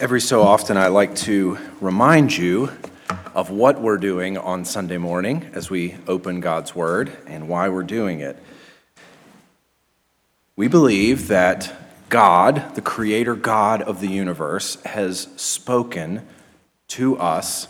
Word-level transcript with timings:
Every 0.00 0.22
so 0.22 0.40
often, 0.42 0.78
I 0.78 0.88
like 0.88 1.14
to 1.16 1.58
remind 1.80 2.36
you 2.36 2.72
of 3.34 3.50
what 3.50 3.80
we're 3.80 3.98
doing 3.98 4.38
on 4.38 4.64
Sunday 4.64 4.96
morning 4.96 5.50
as 5.52 5.68
we 5.68 5.96
open 6.08 6.40
God's 6.40 6.74
Word 6.74 7.12
and 7.26 7.46
why 7.46 7.68
we're 7.68 7.82
doing 7.82 8.20
it. 8.20 8.36
We 10.56 10.66
believe 10.66 11.28
that 11.28 11.74
God, 12.08 12.74
the 12.74 12.80
Creator 12.80 13.36
God 13.36 13.82
of 13.82 14.00
the 14.00 14.08
universe, 14.08 14.82
has 14.84 15.28
spoken 15.36 16.26
to 16.88 17.18
us 17.18 17.68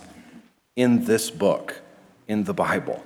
in 0.76 1.06
this 1.06 1.28
book, 1.28 1.80
in 2.28 2.44
the 2.44 2.54
Bible. 2.54 3.04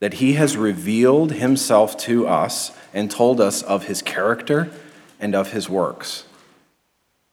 That 0.00 0.14
He 0.14 0.34
has 0.34 0.54
revealed 0.56 1.32
Himself 1.32 1.96
to 2.00 2.28
us 2.28 2.72
and 2.92 3.10
told 3.10 3.40
us 3.40 3.62
of 3.62 3.86
His 3.86 4.02
character 4.02 4.70
and 5.18 5.34
of 5.34 5.52
His 5.52 5.68
works. 5.68 6.24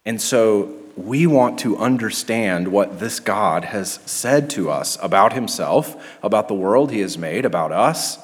And 0.06 0.20
so 0.20 0.78
we 0.98 1.28
want 1.28 1.60
to 1.60 1.78
understand 1.78 2.68
what 2.68 3.00
this 3.00 3.20
God 3.20 3.66
has 3.66 4.00
said 4.06 4.50
to 4.52 4.70
us 4.70 4.98
about 5.02 5.34
himself, 5.34 5.96
about 6.22 6.48
the 6.48 6.54
world 6.54 6.92
he 6.92 7.00
has 7.00 7.18
made, 7.18 7.46
about 7.46 7.72
us, 7.72 8.18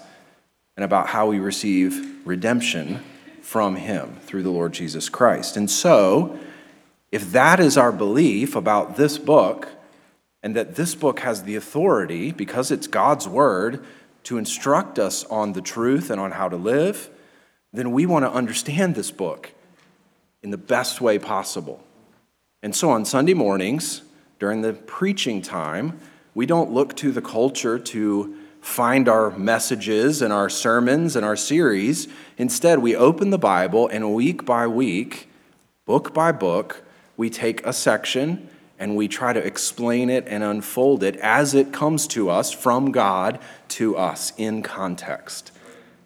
and 0.76 0.84
about 0.84 1.08
how 1.08 1.27
we 1.27 1.40
receive 1.40 2.26
redemption 2.26 3.04
from 3.41 3.77
him 3.77 4.18
through 4.22 4.44
the 4.44 4.50
Lord 4.50 4.74
Jesus 4.74 5.10
Christ. 5.10 5.58
And 5.58 5.72
so, 5.72 6.38
if 7.12 7.32
that 7.32 7.60
is 7.60 7.77
our 7.77 7.91
belief 7.91 8.55
about 8.55 8.98
this 8.98 9.18
book, 9.18 9.70
and 10.44 10.55
that 10.55 10.76
this 10.76 10.96
book 10.96 11.22
has 11.22 11.44
the 11.44 11.55
authority, 11.55 12.32
because 12.32 12.72
it's 12.72 12.88
God's 12.88 13.27
word, 13.27 13.84
to 14.24 14.38
instruct 14.38 14.99
us 14.99 15.24
on 15.26 15.54
the 15.54 15.62
truth 15.62 16.10
and 16.10 16.20
on 16.20 16.32
how 16.32 16.49
to 16.49 16.58
live, 16.58 17.10
then 17.72 17.91
we 17.91 18.05
want 18.05 18.26
to 18.26 18.32
understand 18.32 18.96
this 18.96 19.12
book 19.12 19.54
in 20.44 20.52
the 20.52 20.58
best 20.58 21.02
way 21.02 21.18
possible. 21.18 21.84
And 22.67 22.76
so 22.76 22.89
on 22.89 23.05
Sunday 23.05 23.34
mornings, 23.34 24.02
during 24.39 24.62
the 24.62 24.73
preaching 24.73 25.41
time, 25.41 25.98
we 26.35 26.46
don't 26.46 26.70
look 26.70 26.98
to 26.98 27.13
the 27.13 27.21
culture 27.21 27.79
to 27.79 28.35
find 28.59 29.07
our 29.07 29.32
messages 29.37 30.21
and 30.21 30.34
our 30.34 30.49
sermons 30.49 31.15
and 31.15 31.26
our 31.26 31.37
series. 31.37 32.09
Instead, 32.37 32.79
we 32.79 32.93
open 32.93 33.29
the 33.29 33.37
Bible 33.37 33.87
and 33.87 34.13
week 34.13 34.43
by 34.43 34.68
week, 34.68 35.29
book 35.85 36.13
by 36.13 36.34
book, 36.34 36.84
we 37.15 37.29
take 37.29 37.65
a 37.65 37.71
section 37.71 38.49
and 38.77 38.98
we 38.98 39.07
try 39.07 39.31
to 39.31 39.40
explain 39.40 40.09
it 40.09 40.26
and 40.27 40.43
unfold 40.43 41.04
it 41.04 41.15
as 41.21 41.54
it 41.54 41.71
comes 41.71 42.05
to 42.07 42.29
us 42.29 42.52
from 42.52 42.91
God 42.91 43.40
to 43.70 43.96
us 43.96 44.34
in 44.35 44.62
context. 44.62 45.54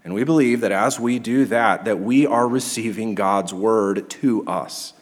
And 0.04 0.14
we 0.14 0.24
believe 0.24 0.62
that 0.62 0.72
as 0.72 1.00
we 1.00 1.18
do 1.18 1.44
that 1.46 1.86
that 1.86 2.00
we 2.00 2.28
are 2.28 2.48
receiving 2.48 3.16
God's 3.16 3.52
word 3.52 4.12
to 4.12 4.46
us 4.46 4.94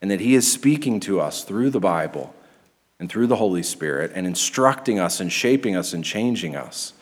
and 0.00 0.10
that 0.10 0.20
He 0.20 0.34
is 0.34 0.50
speaking 0.50 1.00
to 1.00 1.20
us 1.20 1.44
through 1.44 1.70
the 1.70 1.80
Bible 1.80 2.34
and 3.00 3.10
through 3.10 3.26
the 3.26 3.36
Holy 3.36 3.62
Spirit 3.62 4.12
and 4.14 4.26
instructing 4.26 4.98
us 4.98 5.20
and 5.20 5.32
shaping 5.32 5.76
us 5.76 5.92
and 5.92 6.04
changing 6.04 6.56
us. 6.56 6.92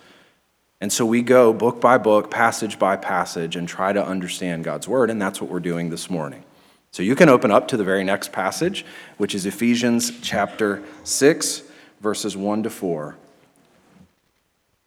And 0.80 0.92
so 0.92 1.06
we 1.06 1.22
go 1.22 1.53
book 1.53 1.80
by 1.80 1.98
book, 1.98 2.30
passage 2.30 2.78
by 2.78 2.97
passage, 2.97 3.56
and 3.56 3.66
try 3.66 3.92
to 3.92 4.05
understand 4.05 4.64
God's 4.64 4.86
Word, 4.86 5.11
and 5.11 5.20
that's 5.20 5.41
what 5.41 5.50
we're 5.50 5.61
doing 5.61 5.91
this 5.91 6.11
morning. 6.11 6.44
So 6.92 7.03
you 7.03 7.14
can 7.14 7.28
open 7.28 7.50
up 7.50 7.69
to 7.69 7.77
the 7.77 7.84
very 7.84 8.05
next 8.05 8.33
passage, 8.33 8.84
which 9.16 9.34
is 9.34 9.47
Ephesians 9.47 10.12
chapter 10.20 10.83
6, 11.05 11.62
verses 12.00 12.36
1 12.36 12.62
to 12.62 12.70
4. 12.70 13.16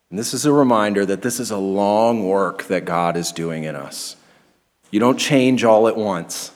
And 0.10 0.18
this 0.18 0.34
is 0.34 0.46
a 0.46 0.52
reminder 0.52 1.06
that 1.06 1.22
this 1.22 1.40
is 1.40 1.52
a 1.52 1.58
long 1.58 2.28
work 2.28 2.64
that 2.66 2.86
God 2.86 3.16
is 3.16 3.32
doing 3.32 3.64
in 3.64 3.76
us. 3.76 4.16
You 4.90 5.00
don't 5.00 5.20
change 5.20 5.64
all 5.64 5.88
at 5.88 5.96
once. 5.96 6.52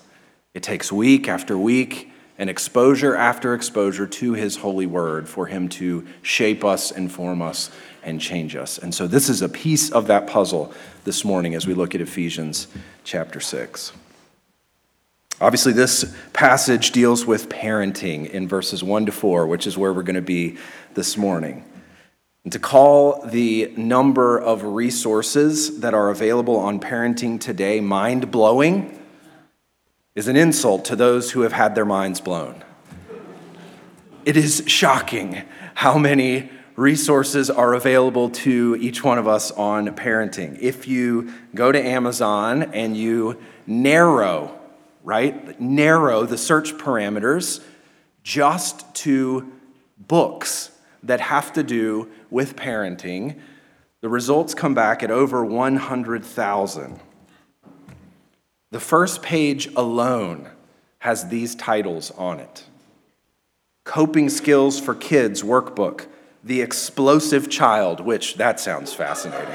It 0.54 0.62
takes 0.62 0.92
week 0.92 1.28
after 1.28 1.58
week 1.58 2.12
and 2.38 2.48
exposure 2.48 3.16
after 3.16 3.56
exposure 3.56 4.06
to 4.06 4.34
His 4.34 4.58
holy 4.58 4.86
word 4.86 5.28
for 5.28 5.48
Him 5.48 5.68
to 5.70 6.06
shape 6.22 6.64
us, 6.64 6.92
inform 6.92 7.42
us, 7.42 7.72
and 8.04 8.22
change 8.22 8.56
us. 8.56 8.78
And 8.78 8.94
so, 8.94 9.08
this 9.08 9.30
is 9.30 9.42
a 9.42 9.50
piece 9.50 9.92
of 9.92 10.08
that 10.08 10.28
puzzle 10.28 10.72
this 11.06 11.26
morning 11.26 11.56
as 11.56 11.66
we 11.66 11.74
look 11.74 11.96
at 11.96 12.02
Ephesians 12.02 12.68
chapter 13.04 13.40
6. 13.40 13.94
Obviously, 15.42 15.74
this 15.74 16.16
passage 16.34 16.92
deals 16.92 17.26
with 17.26 17.50
parenting 17.50 18.30
in 18.30 18.48
verses 18.48 18.84
1 18.84 19.08
to 19.08 19.12
4, 19.12 19.48
which 19.48 19.66
is 19.66 19.76
where 19.76 19.92
we're 19.92 20.04
going 20.04 20.16
to 20.16 20.22
be 20.22 20.58
this 20.94 21.18
morning. 21.18 21.66
And 22.44 22.54
to 22.54 22.60
call 22.60 23.26
the 23.26 23.74
number 23.76 24.40
of 24.40 24.64
resources 24.64 25.80
that 25.80 25.96
are 25.96 26.12
available 26.12 26.58
on 26.58 26.80
parenting 26.80 27.40
today 27.40 27.80
mind 27.80 28.30
blowing 28.30 29.03
is 30.16 30.28
an 30.28 30.36
insult 30.36 30.86
to 30.86 30.96
those 30.96 31.32
who 31.32 31.42
have 31.42 31.54
had 31.54 31.74
their 31.74 31.86
minds 31.86 32.22
blown. 32.22 32.64
It 34.26 34.38
is 34.38 34.64
shocking 34.68 35.42
how 35.74 35.98
many 35.98 36.50
resources 36.76 37.50
are 37.50 37.74
available 37.74 38.30
to 38.30 38.78
each 38.80 39.04
one 39.04 39.18
of 39.18 39.28
us 39.28 39.52
on 39.52 39.88
parenting. 39.96 40.58
If 40.60 40.88
you 40.88 41.34
go 41.54 41.72
to 41.72 41.84
Amazon 41.84 42.64
and 42.74 42.96
you 42.96 43.42
narrow, 43.68 44.58
right, 45.04 45.60
narrow 45.60 46.26
the 46.26 46.38
search 46.38 46.74
parameters 46.74 47.64
just 48.24 48.94
to 48.96 49.52
books 49.98 50.72
that 51.04 51.20
have 51.20 51.54
to 51.54 51.64
do 51.64 52.10
with 52.30 52.56
parenting, 52.56 53.40
the 54.02 54.10
results 54.10 54.54
come 54.54 54.74
back 54.74 55.04
at 55.04 55.12
over 55.12 55.44
100,000. 55.44 57.00
The 58.74 58.80
first 58.80 59.22
page 59.22 59.68
alone 59.76 60.50
has 60.98 61.28
these 61.28 61.54
titles 61.54 62.10
on 62.18 62.40
it 62.40 62.64
Coping 63.84 64.30
Skills 64.30 64.80
for 64.80 64.96
Kids 64.96 65.44
Workbook, 65.44 66.08
The 66.44 66.64
Explosive 66.64 67.52
Child, 67.52 68.00
which 68.00 68.38
that 68.38 68.60
sounds 68.60 68.92
fascinating. 68.92 69.54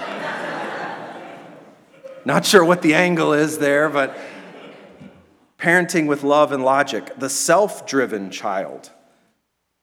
Not 2.24 2.46
sure 2.46 2.64
what 2.64 2.82
the 2.82 2.94
angle 2.94 3.32
is 3.32 3.58
there, 3.58 3.88
but 3.88 4.16
Parenting 5.58 6.06
with 6.06 6.22
Love 6.22 6.52
and 6.52 6.64
Logic, 6.64 7.10
The 7.18 7.28
Self 7.28 7.88
Driven 7.88 8.30
Child. 8.30 8.92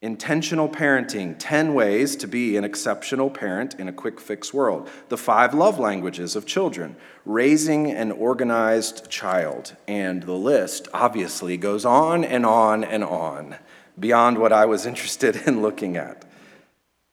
Intentional 0.06 0.70
parenting 0.70 1.36
10 1.40 1.74
ways 1.74 2.16
to 2.18 2.28
be 2.28 2.58
an 2.58 2.64
exceptional 2.64 3.32
parent 3.32 3.74
in 3.80 3.88
a 3.88 3.92
quick 3.92 4.20
fix 4.20 4.54
world. 4.54 4.88
The 5.10 5.18
five 5.18 5.56
love 5.56 5.80
languages 5.80 6.36
of 6.36 6.46
children. 6.46 6.96
Raising 7.26 7.90
an 7.90 8.12
organized 8.12 9.10
child. 9.10 9.76
And 9.88 10.22
the 10.22 10.34
list 10.34 10.88
obviously 10.94 11.58
goes 11.58 11.86
on 11.86 12.24
and 12.24 12.46
on 12.46 12.84
and 12.84 13.04
on, 13.04 13.56
beyond 14.00 14.38
what 14.38 14.54
I 14.54 14.68
was 14.68 14.86
interested 14.92 15.38
in 15.48 15.64
looking 15.64 15.98
at. 15.98 16.24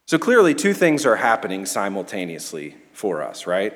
So 0.07 0.19
clearly, 0.19 0.55
two 0.55 0.75
things 0.75 1.07
are 1.07 1.17
happening 1.17 1.65
simultaneously 1.65 2.77
for 2.93 3.23
us, 3.23 3.47
right? 3.47 3.73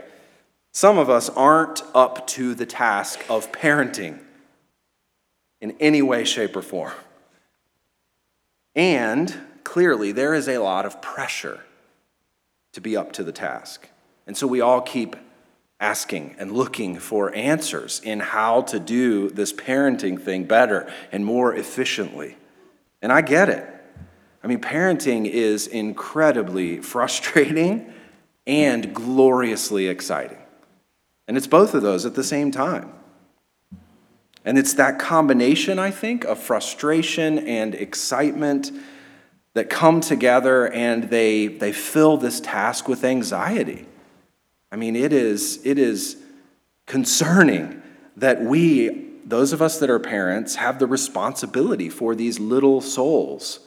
Some 0.75 0.98
of 0.98 1.09
us 1.09 1.31
aren't 1.31 1.81
up 1.94 2.27
to 2.27 2.54
the 2.54 2.66
task 2.66 3.25
of 3.31 3.50
parenting 3.50 4.19
in 5.62 5.75
any 5.81 6.03
way, 6.03 6.25
shape, 6.25 6.54
or 6.54 6.60
form. 6.60 6.93
And 8.77 9.35
clearly, 9.65 10.13
there 10.13 10.35
is 10.35 10.49
a 10.49 10.59
lot 10.59 10.87
of 10.87 11.03
pressure 11.03 11.61
to 12.75 12.81
be 12.81 12.97
up 12.97 13.13
to 13.13 13.25
the 13.25 13.33
task. 13.33 13.89
And 14.27 14.37
so 14.37 14.47
we 14.47 14.61
all 14.61 14.83
keep 14.83 15.17
asking 15.81 16.37
and 16.39 16.53
looking 16.53 16.99
for 16.99 17.35
answers 17.35 18.01
in 18.05 18.21
how 18.21 18.63
to 18.63 18.79
do 18.79 19.31
this 19.31 19.53
parenting 19.53 20.21
thing 20.21 20.45
better 20.45 20.93
and 21.11 21.25
more 21.25 21.55
efficiently. 21.55 22.37
And 23.01 23.13
I 23.13 23.23
get 23.23 23.49
it. 23.49 23.67
I 24.43 24.47
mean, 24.47 24.61
parenting 24.61 25.27
is 25.27 25.67
incredibly 25.67 26.81
frustrating 26.83 27.93
and 28.47 28.95
gloriously 28.95 29.89
exciting. 29.89 30.39
And 31.27 31.37
it's 31.37 31.49
both 31.49 31.75
of 31.75 31.83
those 31.83 32.07
at 32.07 32.15
the 32.15 32.23
same 32.23 32.51
time. 32.51 32.93
And 34.47 34.57
it's 34.57 34.75
that 34.75 35.01
combination, 35.01 35.81
I 35.81 35.91
think, 35.91 36.25
of 36.25 36.39
frustration 36.39 37.41
and 37.41 37.75
excitement 37.75 38.71
that 39.54 39.69
come 39.69 40.01
together 40.01 40.72
and 40.72 41.10
they, 41.10 41.48
they 41.48 41.72
fill 41.72 42.16
this 42.16 42.41
task 42.41 42.87
with 42.87 43.04
anxiety. 43.04 43.87
I 44.71 44.77
mean, 44.77 44.95
it 44.95 45.13
is, 45.13 45.60
it 45.66 45.81
is 45.81 46.16
concerning 46.87 47.83
that 48.16 48.41
we, 48.41 49.09
those 49.25 49.53
of 49.53 49.60
us 49.60 49.81
that 49.81 49.91
are 49.91 49.98
parents, 49.98 50.54
have 50.54 50.78
the 50.78 50.87
responsibility 50.87 51.89
for 51.89 52.15
these 52.15 52.39
little 52.39 52.81
souls 52.81 53.59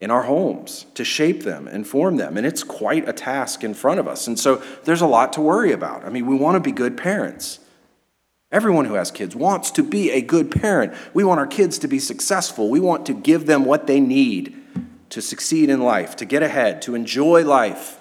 in 0.00 0.10
our 0.10 0.22
homes 0.24 0.86
to 0.94 1.04
shape 1.04 1.44
them 1.44 1.68
and 1.68 1.86
form 1.86 2.16
them. 2.16 2.36
And 2.36 2.44
it's 2.44 2.64
quite 2.64 3.08
a 3.08 3.12
task 3.12 3.62
in 3.62 3.72
front 3.72 4.00
of 4.00 4.08
us. 4.08 4.26
And 4.26 4.38
so 4.38 4.62
there's 4.82 5.00
a 5.00 5.06
lot 5.06 5.32
to 5.34 5.40
worry 5.40 5.70
about. 5.70 6.04
I 6.04 6.08
mean, 6.08 6.26
we 6.26 6.34
want 6.34 6.56
to 6.56 6.60
be 6.60 6.72
good 6.72 6.96
parents. 6.96 7.60
Everyone 8.50 8.86
who 8.86 8.94
has 8.94 9.10
kids 9.10 9.36
wants 9.36 9.70
to 9.72 9.82
be 9.82 10.10
a 10.10 10.22
good 10.22 10.50
parent. 10.50 10.94
We 11.12 11.22
want 11.22 11.38
our 11.38 11.46
kids 11.46 11.78
to 11.80 11.88
be 11.88 11.98
successful. 11.98 12.70
We 12.70 12.80
want 12.80 13.04
to 13.06 13.14
give 13.14 13.46
them 13.46 13.64
what 13.64 13.86
they 13.86 14.00
need 14.00 14.56
to 15.10 15.20
succeed 15.20 15.68
in 15.68 15.80
life, 15.80 16.16
to 16.16 16.24
get 16.24 16.42
ahead, 16.42 16.80
to 16.82 16.94
enjoy 16.94 17.44
life, 17.44 17.98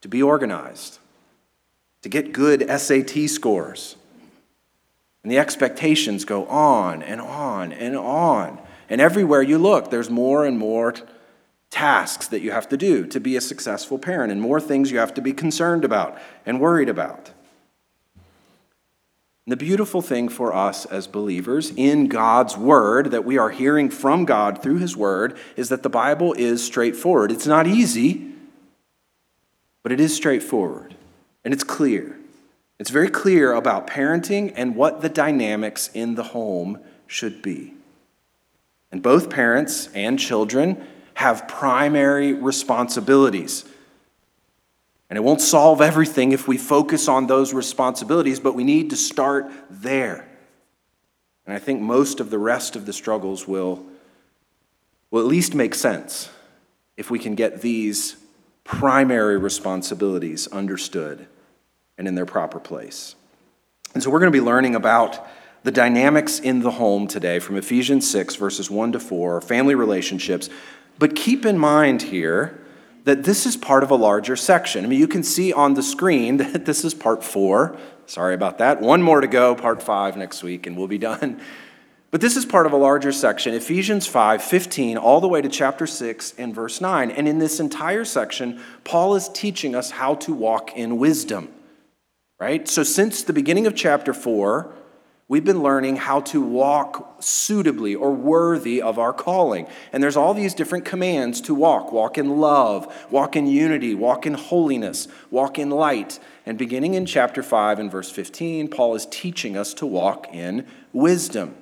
to 0.00 0.08
be 0.08 0.22
organized, 0.22 0.98
to 2.02 2.08
get 2.08 2.32
good 2.32 2.68
SAT 2.68 3.28
scores. 3.28 3.96
And 5.22 5.30
the 5.30 5.38
expectations 5.38 6.24
go 6.24 6.46
on 6.46 7.02
and 7.02 7.20
on 7.20 7.72
and 7.72 7.96
on. 7.96 8.58
And 8.88 9.00
everywhere 9.00 9.42
you 9.42 9.58
look, 9.58 9.90
there's 9.90 10.10
more 10.10 10.44
and 10.44 10.58
more 10.58 10.94
tasks 11.70 12.26
that 12.28 12.40
you 12.40 12.50
have 12.50 12.68
to 12.70 12.76
do 12.76 13.06
to 13.06 13.20
be 13.20 13.36
a 13.36 13.40
successful 13.40 13.98
parent, 13.98 14.32
and 14.32 14.40
more 14.40 14.60
things 14.60 14.90
you 14.90 14.98
have 14.98 15.14
to 15.14 15.20
be 15.20 15.32
concerned 15.32 15.84
about 15.84 16.18
and 16.44 16.60
worried 16.60 16.88
about. 16.88 17.30
The 19.50 19.56
beautiful 19.56 20.00
thing 20.00 20.28
for 20.28 20.54
us 20.54 20.86
as 20.86 21.08
believers 21.08 21.72
in 21.74 22.06
God's 22.06 22.56
Word 22.56 23.10
that 23.10 23.24
we 23.24 23.36
are 23.36 23.50
hearing 23.50 23.90
from 23.90 24.24
God 24.24 24.62
through 24.62 24.76
His 24.76 24.96
Word 24.96 25.36
is 25.56 25.70
that 25.70 25.82
the 25.82 25.90
Bible 25.90 26.34
is 26.34 26.64
straightforward. 26.64 27.32
It's 27.32 27.48
not 27.48 27.66
easy, 27.66 28.30
but 29.82 29.90
it 29.90 29.98
is 29.98 30.14
straightforward 30.14 30.94
and 31.44 31.52
it's 31.52 31.64
clear. 31.64 32.16
It's 32.78 32.90
very 32.90 33.10
clear 33.10 33.52
about 33.52 33.88
parenting 33.88 34.52
and 34.54 34.76
what 34.76 35.00
the 35.00 35.08
dynamics 35.08 35.90
in 35.94 36.14
the 36.14 36.22
home 36.22 36.78
should 37.08 37.42
be. 37.42 37.74
And 38.92 39.02
both 39.02 39.30
parents 39.30 39.88
and 39.94 40.16
children 40.16 40.86
have 41.14 41.48
primary 41.48 42.34
responsibilities. 42.34 43.64
And 45.10 45.16
it 45.16 45.22
won't 45.22 45.40
solve 45.40 45.80
everything 45.80 46.30
if 46.30 46.46
we 46.46 46.56
focus 46.56 47.08
on 47.08 47.26
those 47.26 47.52
responsibilities, 47.52 48.38
but 48.38 48.54
we 48.54 48.62
need 48.62 48.90
to 48.90 48.96
start 48.96 49.50
there. 49.68 50.26
And 51.44 51.54
I 51.54 51.58
think 51.58 51.80
most 51.80 52.20
of 52.20 52.30
the 52.30 52.38
rest 52.38 52.76
of 52.76 52.86
the 52.86 52.92
struggles 52.92 53.48
will, 53.48 53.84
will 55.10 55.20
at 55.20 55.26
least 55.26 55.52
make 55.52 55.74
sense 55.74 56.30
if 56.96 57.10
we 57.10 57.18
can 57.18 57.34
get 57.34 57.60
these 57.60 58.16
primary 58.62 59.36
responsibilities 59.36 60.46
understood 60.46 61.26
and 61.98 62.06
in 62.06 62.14
their 62.14 62.26
proper 62.26 62.60
place. 62.60 63.16
And 63.94 64.02
so 64.04 64.10
we're 64.10 64.20
going 64.20 64.32
to 64.32 64.38
be 64.38 64.44
learning 64.44 64.76
about 64.76 65.26
the 65.64 65.72
dynamics 65.72 66.38
in 66.38 66.60
the 66.60 66.70
home 66.70 67.08
today 67.08 67.40
from 67.40 67.56
Ephesians 67.56 68.08
6, 68.08 68.36
verses 68.36 68.70
1 68.70 68.92
to 68.92 69.00
4, 69.00 69.40
family 69.40 69.74
relationships, 69.74 70.48
but 71.00 71.16
keep 71.16 71.44
in 71.44 71.58
mind 71.58 72.02
here 72.02 72.59
that 73.04 73.24
this 73.24 73.46
is 73.46 73.56
part 73.56 73.82
of 73.82 73.90
a 73.90 73.96
larger 73.96 74.36
section. 74.36 74.84
I 74.84 74.88
mean, 74.88 75.00
you 75.00 75.08
can 75.08 75.22
see 75.22 75.52
on 75.52 75.74
the 75.74 75.82
screen 75.82 76.36
that 76.38 76.64
this 76.64 76.84
is 76.84 76.94
part 76.94 77.24
four. 77.24 77.76
Sorry 78.06 78.34
about 78.34 78.58
that. 78.58 78.80
One 78.80 79.02
more 79.02 79.20
to 79.20 79.28
go, 79.28 79.54
part 79.54 79.82
five 79.82 80.16
next 80.16 80.42
week, 80.42 80.66
and 80.66 80.76
we'll 80.76 80.88
be 80.88 80.98
done. 81.10 81.40
But 82.10 82.20
this 82.20 82.36
is 82.36 82.44
part 82.44 82.66
of 82.66 82.72
a 82.72 82.76
larger 82.76 83.12
section, 83.12 83.54
Ephesians 83.54 84.06
5 84.06 84.42
15, 84.42 84.96
all 84.96 85.20
the 85.20 85.28
way 85.28 85.40
to 85.40 85.48
chapter 85.48 85.86
6 85.86 86.34
and 86.38 86.52
verse 86.52 86.80
9. 86.80 87.10
And 87.12 87.28
in 87.28 87.38
this 87.38 87.60
entire 87.60 88.04
section, 88.04 88.60
Paul 88.82 89.14
is 89.14 89.28
teaching 89.28 89.76
us 89.76 89.92
how 89.92 90.16
to 90.16 90.34
walk 90.34 90.76
in 90.76 90.98
wisdom, 90.98 91.48
right? 92.40 92.66
So, 92.66 92.82
since 92.82 93.22
the 93.22 93.32
beginning 93.32 93.68
of 93.68 93.76
chapter 93.76 94.12
4, 94.12 94.74
We've 95.30 95.44
been 95.44 95.62
learning 95.62 95.94
how 95.94 96.22
to 96.22 96.42
walk 96.42 97.22
suitably 97.22 97.94
or 97.94 98.10
worthy 98.10 98.82
of 98.82 98.98
our 98.98 99.12
calling. 99.12 99.68
And 99.92 100.02
there's 100.02 100.16
all 100.16 100.34
these 100.34 100.54
different 100.54 100.84
commands 100.84 101.40
to 101.42 101.54
walk 101.54 101.92
walk 101.92 102.18
in 102.18 102.40
love, 102.40 102.92
walk 103.12 103.36
in 103.36 103.46
unity, 103.46 103.94
walk 103.94 104.26
in 104.26 104.34
holiness, 104.34 105.06
walk 105.30 105.56
in 105.56 105.70
light. 105.70 106.18
And 106.44 106.58
beginning 106.58 106.94
in 106.94 107.06
chapter 107.06 107.44
5 107.44 107.78
and 107.78 107.92
verse 107.92 108.10
15, 108.10 108.66
Paul 108.70 108.96
is 108.96 109.06
teaching 109.06 109.56
us 109.56 109.72
to 109.74 109.86
walk 109.86 110.26
in 110.34 110.66
wisdom. 110.92 111.54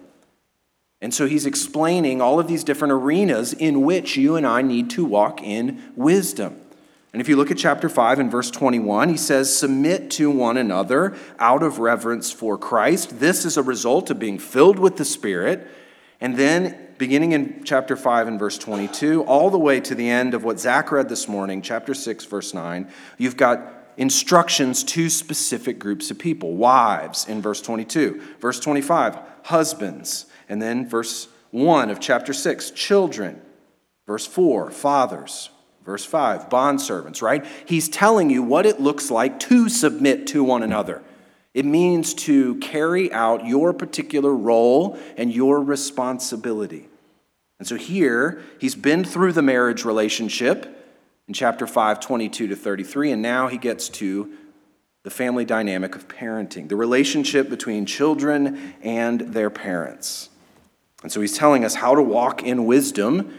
And 1.02 1.12
so 1.12 1.26
he's 1.26 1.44
explaining 1.44 2.22
all 2.22 2.40
of 2.40 2.48
these 2.48 2.64
different 2.64 2.92
arenas 2.92 3.52
in 3.52 3.82
which 3.82 4.16
you 4.16 4.34
and 4.36 4.46
I 4.46 4.62
need 4.62 4.88
to 4.92 5.04
walk 5.04 5.42
in 5.42 5.92
wisdom. 5.94 6.58
And 7.12 7.22
if 7.22 7.28
you 7.28 7.36
look 7.36 7.50
at 7.50 7.56
chapter 7.56 7.88
5 7.88 8.18
and 8.18 8.30
verse 8.30 8.50
21, 8.50 9.08
he 9.08 9.16
says, 9.16 9.56
Submit 9.56 10.10
to 10.12 10.30
one 10.30 10.58
another 10.58 11.16
out 11.38 11.62
of 11.62 11.78
reverence 11.78 12.30
for 12.30 12.58
Christ. 12.58 13.18
This 13.18 13.44
is 13.46 13.56
a 13.56 13.62
result 13.62 14.10
of 14.10 14.18
being 14.18 14.38
filled 14.38 14.78
with 14.78 14.96
the 14.96 15.06
Spirit. 15.06 15.66
And 16.20 16.36
then, 16.36 16.88
beginning 16.98 17.32
in 17.32 17.62
chapter 17.64 17.96
5 17.96 18.28
and 18.28 18.38
verse 18.38 18.58
22, 18.58 19.22
all 19.22 19.48
the 19.48 19.58
way 19.58 19.80
to 19.80 19.94
the 19.94 20.10
end 20.10 20.34
of 20.34 20.44
what 20.44 20.60
Zach 20.60 20.92
read 20.92 21.08
this 21.08 21.28
morning, 21.28 21.62
chapter 21.62 21.94
6, 21.94 22.24
verse 22.26 22.52
9, 22.52 22.90
you've 23.16 23.36
got 23.36 23.74
instructions 23.96 24.84
to 24.84 25.08
specific 25.08 25.78
groups 25.78 26.10
of 26.10 26.18
people 26.18 26.56
wives 26.56 27.26
in 27.26 27.40
verse 27.40 27.62
22, 27.62 28.20
verse 28.38 28.60
25, 28.60 29.18
husbands, 29.44 30.26
and 30.48 30.60
then 30.60 30.88
verse 30.88 31.28
1 31.52 31.88
of 31.88 32.00
chapter 32.00 32.32
6, 32.34 32.70
children, 32.72 33.40
verse 34.06 34.26
4, 34.26 34.70
fathers, 34.70 35.50
Verse 35.88 36.04
5, 36.04 36.50
bondservants, 36.50 37.22
right? 37.22 37.46
He's 37.64 37.88
telling 37.88 38.28
you 38.28 38.42
what 38.42 38.66
it 38.66 38.78
looks 38.78 39.10
like 39.10 39.40
to 39.40 39.70
submit 39.70 40.26
to 40.26 40.44
one 40.44 40.62
another. 40.62 41.00
It 41.54 41.64
means 41.64 42.12
to 42.12 42.56
carry 42.56 43.10
out 43.10 43.46
your 43.46 43.72
particular 43.72 44.34
role 44.34 44.98
and 45.16 45.32
your 45.32 45.62
responsibility. 45.62 46.88
And 47.58 47.66
so 47.66 47.76
here, 47.76 48.42
he's 48.60 48.74
been 48.74 49.02
through 49.02 49.32
the 49.32 49.40
marriage 49.40 49.86
relationship 49.86 50.92
in 51.26 51.32
chapter 51.32 51.66
5, 51.66 52.00
22 52.00 52.48
to 52.48 52.54
33, 52.54 53.12
and 53.12 53.22
now 53.22 53.48
he 53.48 53.56
gets 53.56 53.88
to 53.88 54.30
the 55.04 55.10
family 55.10 55.46
dynamic 55.46 55.94
of 55.94 56.06
parenting, 56.06 56.68
the 56.68 56.76
relationship 56.76 57.48
between 57.48 57.86
children 57.86 58.74
and 58.82 59.22
their 59.22 59.48
parents. 59.48 60.28
And 61.02 61.10
so 61.10 61.22
he's 61.22 61.38
telling 61.38 61.64
us 61.64 61.76
how 61.76 61.94
to 61.94 62.02
walk 62.02 62.42
in 62.42 62.66
wisdom 62.66 63.38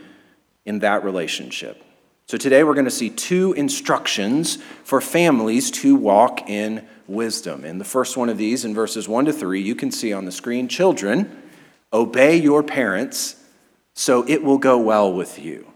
in 0.66 0.80
that 0.80 1.04
relationship. 1.04 1.84
So 2.30 2.38
today 2.38 2.64
we're 2.64 2.76
going 2.76 2.86
to 2.86 2.92
see 2.92 3.10
two 3.10 3.54
instructions 3.54 4.60
for 4.84 5.02
families 5.02 5.72
to 5.72 5.96
walk 5.96 6.48
in 6.48 6.88
wisdom. 7.08 7.66
And 7.66 7.82
the 7.82 7.86
first 7.86 8.18
one 8.18 8.30
of 8.30 8.38
these, 8.38 8.66
in 8.66 8.76
verses 8.76 9.10
1 9.10 9.26
to 9.26 9.34
3, 9.34 9.60
you 9.60 9.74
can 9.74 9.90
see 9.90 10.14
on 10.14 10.26
the 10.26 10.32
screen 10.32 10.68
Children, 10.68 11.42
obey 11.92 12.36
your 12.36 12.62
parents 12.62 13.44
so 13.96 14.24
it 14.28 14.44
will 14.44 14.60
go 14.60 14.78
well 14.78 15.12
with 15.12 15.40
you. 15.40 15.72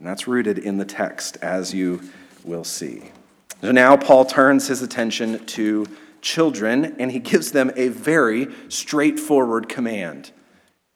And 0.00 0.08
that's 0.08 0.26
rooted 0.26 0.58
in 0.58 0.78
the 0.78 0.84
text, 0.84 1.38
as 1.42 1.72
you 1.72 2.00
will 2.42 2.64
see. 2.64 3.12
So 3.60 3.70
now 3.70 3.96
Paul 3.96 4.24
turns 4.24 4.66
his 4.66 4.82
attention 4.82 5.46
to 5.46 5.86
children, 6.20 6.96
and 6.98 7.12
he 7.12 7.20
gives 7.20 7.52
them 7.52 7.70
a 7.76 7.86
very 7.86 8.48
straightforward 8.68 9.68
command 9.68 10.32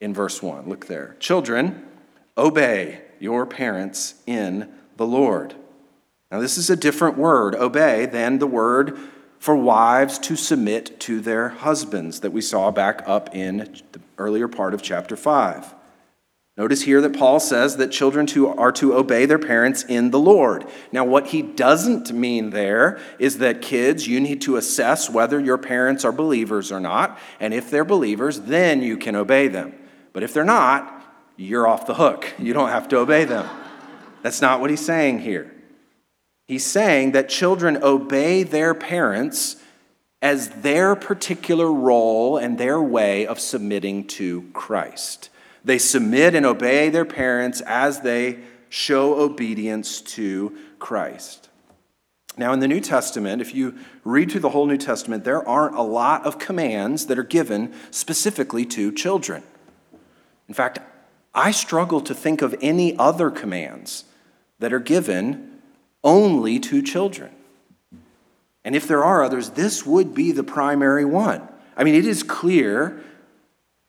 in 0.01 0.13
verse 0.13 0.43
1. 0.43 0.69
Look 0.69 0.89
there. 0.89 1.15
Children, 1.21 1.87
obey 2.37 3.03
your 3.23 3.47
parents 3.47 4.15
in 4.27 4.73
the 4.97 5.07
Lord. 5.07 5.55
Now, 6.31 6.41
this 6.41 6.59
is 6.59 6.71
a 6.71 6.77
different 6.77 7.17
word, 7.17 7.55
obey, 7.55 8.07
than 8.07 8.39
the 8.39 8.47
word 8.47 8.99
for 9.39 9.55
wives 9.57 10.19
to 10.21 10.37
submit 10.37 10.99
to 11.01 11.21
their 11.21 11.51
husbands 11.51 12.21
that 12.21 12.33
we 12.33 12.41
saw 12.41 12.71
back 12.71 13.03
up 13.07 13.35
in 13.35 13.77
the 13.93 14.01
earlier 14.19 14.49
part 14.49 14.73
of 14.73 14.83
chapter 14.83 15.17
5. 15.17 15.75
Notice 16.57 16.83
here 16.83 17.01
that 17.01 17.19
Paul 17.19 17.41
says 17.41 17.77
that 17.79 17.91
children 17.93 18.29
are 18.59 18.73
to 18.73 18.95
obey 18.95 19.25
their 19.25 19.39
parents 19.39 19.85
in 19.85 20.11
the 20.11 20.19
Lord. 20.19 20.67
Now, 20.93 21.05
what 21.05 21.29
he 21.29 21.43
doesn't 21.43 22.13
mean 22.13 22.51
there 22.51 23.01
is 23.19 23.39
that 23.39 23.63
kids, 23.63 24.07
you 24.07 24.21
need 24.21 24.43
to 24.43 24.57
assess 24.57 25.09
whether 25.09 25.41
your 25.41 25.59
parents 25.59 26.05
are 26.05 26.13
believers 26.13 26.71
or 26.71 26.79
not. 26.79 27.19
And 27.41 27.55
if 27.55 27.71
they're 27.71 27.85
believers, 27.85 28.43
then 28.43 28.83
you 28.83 28.97
can 28.99 29.17
obey 29.17 29.49
them. 29.49 29.75
But 30.13 30.23
if 30.23 30.35
they're 30.35 30.45
not, 30.45 31.02
you're 31.37 31.67
off 31.67 31.87
the 31.87 31.95
hook. 31.95 32.33
You 32.39 32.53
don't 32.53 32.69
have 32.69 32.89
to 32.89 32.99
obey 32.99 33.25
them. 33.25 33.49
That's 34.23 34.41
not 34.41 34.61
what 34.61 34.71
he's 34.71 34.85
saying 34.85 35.21
here. 35.21 35.53
He's 36.47 36.65
saying 36.65 37.13
that 37.13 37.29
children 37.29 37.79
obey 37.83 38.43
their 38.43 38.75
parents 38.75 39.57
as 40.21 40.49
their 40.49 40.95
particular 40.95 41.73
role 41.73 42.37
and 42.37 42.59
their 42.59 42.81
way 42.81 43.27
of 43.27 43.41
submitting 43.41 44.07
to 44.07 44.43
Christ. 44.53 45.31
They 45.65 45.79
submit 45.79 46.35
and 46.35 46.47
obey 46.47 46.89
their 46.89 47.05
parents 47.05 47.61
as 47.63 48.01
they 48.01 48.41
show 48.69 49.21
obedience 49.21 50.01
to 50.01 50.57
Christ. 50.79 51.49
Now, 52.37 52.53
in 52.53 52.61
the 52.61 52.69
New 52.69 52.81
Testament, 52.81 53.43
if 53.43 53.55
you 53.55 53.77
read 54.05 54.31
through 54.31 54.41
the 54.41 54.51
whole 54.51 54.67
New 54.67 54.79
Testament, 54.79 55.25
there 55.25 55.47
aren't 55.47 55.77
a 55.77 55.83
lot 55.83 56.25
of 56.25 56.39
commands 56.39 57.07
that 57.07 57.19
are 57.19 57.25
given 57.25 57.75
specifically 57.91 58.65
to 58.67 58.91
children. 58.93 59.43
In 60.49 60.55
fact, 60.55 60.79
I 61.35 61.51
struggle 61.51 62.01
to 62.03 62.15
think 62.15 62.43
of 62.43 62.55
any 62.61 62.97
other 62.99 63.31
commands 63.31 64.05
that 64.59 64.73
are 64.73 64.81
given 64.81 65.61
only 66.05 66.59
to 66.61 66.83
children. 66.83 67.31
And 68.65 68.77
if 68.77 68.87
there 68.87 69.05
are 69.05 69.23
others, 69.23 69.51
this 69.51 69.85
would 69.87 70.15
be 70.15 70.33
the 70.33 70.45
primary 70.45 71.05
one. 71.05 71.49
I 71.77 71.85
mean, 71.85 71.95
it 71.95 72.07
is 72.07 72.23
clear 72.23 73.03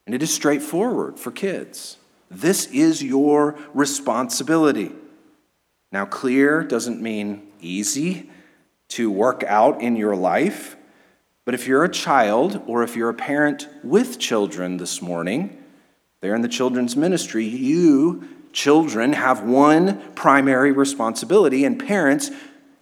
and 0.05 0.15
it 0.15 0.23
is 0.23 0.33
straightforward 0.33 1.19
for 1.19 1.31
kids. 1.31 1.97
This 2.29 2.65
is 2.67 3.03
your 3.03 3.57
responsibility. 3.73 4.91
Now, 5.91 6.05
clear 6.05 6.63
doesn't 6.63 7.01
mean 7.01 7.47
easy 7.61 8.29
to 8.89 9.11
work 9.11 9.43
out 9.43 9.81
in 9.81 9.95
your 9.95 10.15
life, 10.15 10.75
but 11.45 11.53
if 11.53 11.67
you're 11.67 11.83
a 11.83 11.89
child 11.89 12.61
or 12.65 12.83
if 12.83 12.95
you're 12.95 13.09
a 13.09 13.13
parent 13.13 13.67
with 13.83 14.17
children 14.17 14.77
this 14.77 15.01
morning, 15.01 15.62
there 16.23 16.35
in 16.35 16.41
the 16.41 16.47
children's 16.47 16.95
ministry, 16.95 17.43
you, 17.43 18.25
children, 18.53 19.11
have 19.11 19.43
one 19.43 20.01
primary 20.13 20.71
responsibility, 20.71 21.65
and 21.65 21.77
parents, 21.77 22.31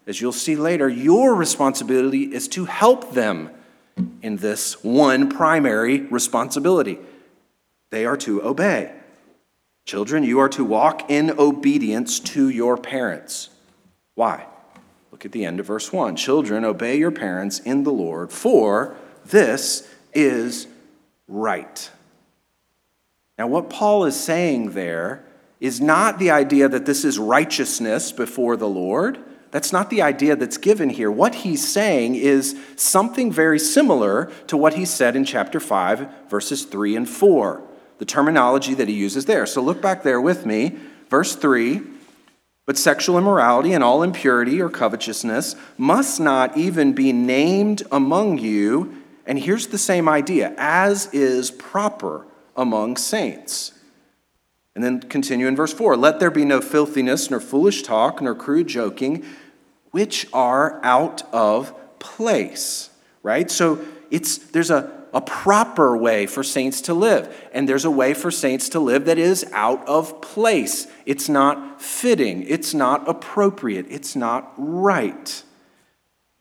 as 0.05 0.21
you'll 0.21 0.31
see 0.31 0.55
later, 0.55 0.87
your 0.87 1.33
responsibility 1.33 2.35
is 2.35 2.47
to 2.49 2.65
help 2.65 3.13
them 3.13 3.49
in 4.21 4.37
this 4.37 4.83
one 4.83 5.27
primary 5.27 6.01
responsibility. 6.01 6.99
They 7.89 8.05
are 8.05 8.17
to 8.17 8.43
obey. 8.43 8.93
Children, 9.85 10.23
you 10.23 10.37
are 10.37 10.49
to 10.49 10.63
walk 10.63 11.09
in 11.09 11.31
obedience 11.39 12.19
to 12.19 12.47
your 12.47 12.77
parents. 12.77 13.49
Why? 14.13 14.45
Look 15.11 15.25
at 15.25 15.31
the 15.31 15.45
end 15.45 15.59
of 15.59 15.65
verse 15.65 15.91
1. 15.91 16.15
Children, 16.15 16.63
obey 16.63 16.99
your 16.99 17.09
parents 17.09 17.57
in 17.57 17.85
the 17.85 17.91
Lord, 17.91 18.31
for 18.31 18.95
this 19.25 19.89
is 20.13 20.67
right. 21.27 21.89
Now, 23.41 23.47
what 23.47 23.71
Paul 23.71 24.05
is 24.05 24.19
saying 24.19 24.73
there 24.73 25.25
is 25.59 25.81
not 25.81 26.19
the 26.19 26.29
idea 26.29 26.69
that 26.69 26.85
this 26.85 27.03
is 27.03 27.17
righteousness 27.17 28.11
before 28.11 28.55
the 28.55 28.69
Lord. 28.69 29.17
That's 29.49 29.73
not 29.73 29.89
the 29.89 30.03
idea 30.03 30.35
that's 30.35 30.57
given 30.57 30.91
here. 30.91 31.09
What 31.09 31.33
he's 31.33 31.67
saying 31.67 32.13
is 32.13 32.55
something 32.75 33.31
very 33.31 33.57
similar 33.57 34.31
to 34.45 34.55
what 34.55 34.75
he 34.75 34.85
said 34.85 35.15
in 35.15 35.25
chapter 35.25 35.59
5, 35.59 36.29
verses 36.29 36.65
3 36.65 36.95
and 36.95 37.09
4, 37.09 37.63
the 37.97 38.05
terminology 38.05 38.75
that 38.75 38.87
he 38.87 38.93
uses 38.93 39.25
there. 39.25 39.47
So 39.47 39.59
look 39.59 39.81
back 39.81 40.03
there 40.03 40.21
with 40.21 40.45
me. 40.45 40.77
Verse 41.09 41.35
3 41.35 41.81
But 42.67 42.77
sexual 42.77 43.17
immorality 43.17 43.73
and 43.73 43.83
all 43.83 44.03
impurity 44.03 44.61
or 44.61 44.69
covetousness 44.69 45.55
must 45.79 46.19
not 46.19 46.55
even 46.55 46.93
be 46.93 47.11
named 47.11 47.81
among 47.91 48.37
you. 48.37 49.01
And 49.25 49.39
here's 49.39 49.65
the 49.65 49.79
same 49.79 50.07
idea 50.07 50.53
as 50.59 51.11
is 51.11 51.49
proper 51.49 52.27
among 52.61 52.95
saints. 52.95 53.73
And 54.75 54.83
then 54.83 55.01
continue 55.01 55.47
in 55.47 55.55
verse 55.55 55.73
4 55.73 55.97
Let 55.97 56.19
there 56.19 56.31
be 56.31 56.45
no 56.45 56.61
filthiness, 56.61 57.29
nor 57.29 57.39
foolish 57.39 57.81
talk, 57.83 58.21
nor 58.21 58.35
crude 58.35 58.67
joking, 58.67 59.25
which 59.89 60.27
are 60.31 60.79
out 60.83 61.23
of 61.33 61.73
place. 61.99 62.89
Right? 63.23 63.51
So 63.51 63.83
it's, 64.09 64.37
there's 64.37 64.71
a, 64.71 64.91
a 65.13 65.21
proper 65.21 65.97
way 65.97 66.25
for 66.25 66.43
saints 66.43 66.81
to 66.81 66.93
live, 66.93 67.35
and 67.51 67.67
there's 67.67 67.85
a 67.85 67.91
way 67.91 68.13
for 68.13 68.31
saints 68.31 68.69
to 68.69 68.79
live 68.79 69.05
that 69.05 69.17
is 69.17 69.45
out 69.51 69.85
of 69.87 70.21
place. 70.21 70.87
It's 71.05 71.27
not 71.27 71.81
fitting, 71.81 72.43
it's 72.47 72.73
not 72.73 73.07
appropriate, 73.09 73.87
it's 73.89 74.15
not 74.15 74.53
right. 74.57 75.43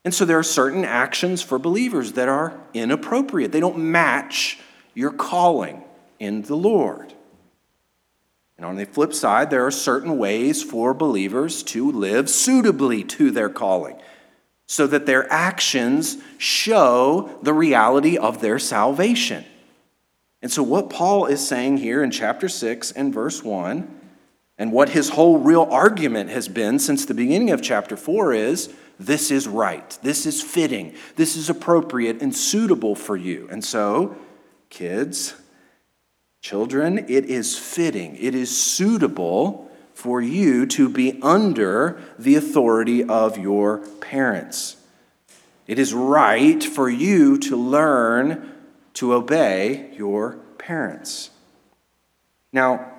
And 0.04 0.14
so 0.14 0.24
there 0.24 0.38
are 0.38 0.44
certain 0.44 0.84
actions 0.84 1.42
for 1.42 1.58
believers 1.58 2.12
that 2.12 2.28
are 2.28 2.58
inappropriate, 2.72 3.52
they 3.52 3.60
don't 3.60 3.78
match 3.78 4.58
your 4.94 5.12
calling 5.12 5.84
in 6.20 6.42
the 6.42 6.54
Lord. 6.54 7.12
And 8.56 8.66
on 8.66 8.76
the 8.76 8.84
flip 8.84 9.14
side, 9.14 9.50
there 9.50 9.66
are 9.66 9.70
certain 9.70 10.18
ways 10.18 10.62
for 10.62 10.94
believers 10.94 11.62
to 11.64 11.90
live 11.90 12.30
suitably 12.30 13.02
to 13.04 13.30
their 13.30 13.48
calling 13.48 13.98
so 14.66 14.86
that 14.86 15.06
their 15.06 15.28
actions 15.32 16.18
show 16.38 17.36
the 17.42 17.54
reality 17.54 18.16
of 18.16 18.40
their 18.40 18.58
salvation. 18.58 19.44
And 20.42 20.52
so, 20.52 20.62
what 20.62 20.90
Paul 20.90 21.26
is 21.26 21.46
saying 21.46 21.78
here 21.78 22.02
in 22.02 22.10
chapter 22.10 22.48
6 22.48 22.92
and 22.92 23.12
verse 23.12 23.42
1, 23.42 24.00
and 24.58 24.72
what 24.72 24.90
his 24.90 25.08
whole 25.08 25.38
real 25.38 25.66
argument 25.70 26.30
has 26.30 26.46
been 26.46 26.78
since 26.78 27.06
the 27.06 27.14
beginning 27.14 27.50
of 27.50 27.62
chapter 27.62 27.96
4 27.96 28.34
is 28.34 28.72
this 28.98 29.30
is 29.30 29.48
right, 29.48 29.98
this 30.02 30.26
is 30.26 30.42
fitting, 30.42 30.94
this 31.16 31.34
is 31.34 31.48
appropriate 31.48 32.20
and 32.20 32.36
suitable 32.36 32.94
for 32.94 33.16
you. 33.16 33.48
And 33.50 33.64
so, 33.64 34.16
kids, 34.68 35.34
Children, 36.40 36.98
it 37.08 37.26
is 37.26 37.58
fitting, 37.58 38.16
it 38.16 38.34
is 38.34 38.50
suitable 38.56 39.70
for 39.94 40.22
you 40.22 40.64
to 40.66 40.88
be 40.88 41.20
under 41.22 42.00
the 42.18 42.34
authority 42.34 43.04
of 43.04 43.36
your 43.36 43.78
parents. 44.00 44.76
It 45.66 45.78
is 45.78 45.92
right 45.92 46.64
for 46.64 46.88
you 46.88 47.36
to 47.38 47.56
learn 47.56 48.52
to 48.94 49.12
obey 49.12 49.92
your 49.94 50.38
parents. 50.58 51.30
Now, 52.52 52.90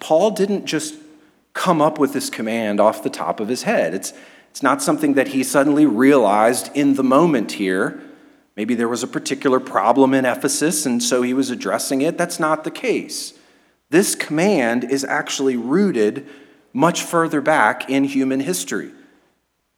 Paul 0.00 0.30
didn't 0.30 0.66
just 0.66 0.94
come 1.52 1.82
up 1.82 1.98
with 1.98 2.12
this 2.12 2.30
command 2.30 2.80
off 2.80 3.02
the 3.02 3.10
top 3.10 3.40
of 3.40 3.48
his 3.48 3.64
head. 3.64 3.94
It's, 3.94 4.12
it's 4.50 4.62
not 4.62 4.80
something 4.80 5.14
that 5.14 5.28
he 5.28 5.42
suddenly 5.42 5.86
realized 5.86 6.70
in 6.74 6.94
the 6.94 7.04
moment 7.04 7.52
here. 7.52 8.00
Maybe 8.56 8.74
there 8.74 8.88
was 8.88 9.02
a 9.02 9.08
particular 9.08 9.60
problem 9.60 10.14
in 10.14 10.24
Ephesus, 10.24 10.86
and 10.86 11.02
so 11.02 11.22
he 11.22 11.34
was 11.34 11.50
addressing 11.50 12.00
it. 12.00 12.16
That's 12.16 12.40
not 12.40 12.64
the 12.64 12.70
case. 12.70 13.34
This 13.90 14.14
command 14.14 14.84
is 14.84 15.04
actually 15.04 15.56
rooted 15.56 16.26
much 16.72 17.02
further 17.02 17.40
back 17.40 17.88
in 17.90 18.04
human 18.04 18.40
history. 18.40 18.92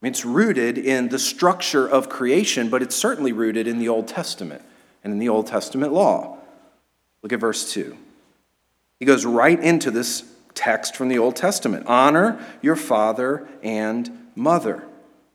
It's 0.01 0.25
rooted 0.25 0.79
in 0.79 1.09
the 1.09 1.19
structure 1.19 1.87
of 1.87 2.09
creation, 2.09 2.71
but 2.71 2.83
it's 2.83 2.95
certainly 2.95 3.33
rooted 3.33 3.67
in 3.67 3.79
the 3.79 3.89
Old 3.89 4.07
Testament 4.07 4.63
and 5.03 5.13
in 5.13 5.19
the 5.19 5.29
Old 5.29 5.49
Testament 5.49 5.93
law. 5.93 6.39
Look 7.23 7.33
at 7.33 7.41
verse 7.41 7.73
2. 7.73 7.97
He 9.01 9.07
goes 9.07 9.25
right 9.25 9.59
into 9.59 9.91
this 9.91 10.25
text 10.55 10.97
from 10.97 11.09
the 11.09 11.19
Old 11.19 11.37
Testament 11.37 11.87
honor 11.87 12.45
your 12.63 12.77
father 12.77 13.49
and 13.63 14.31
mother. 14.35 14.85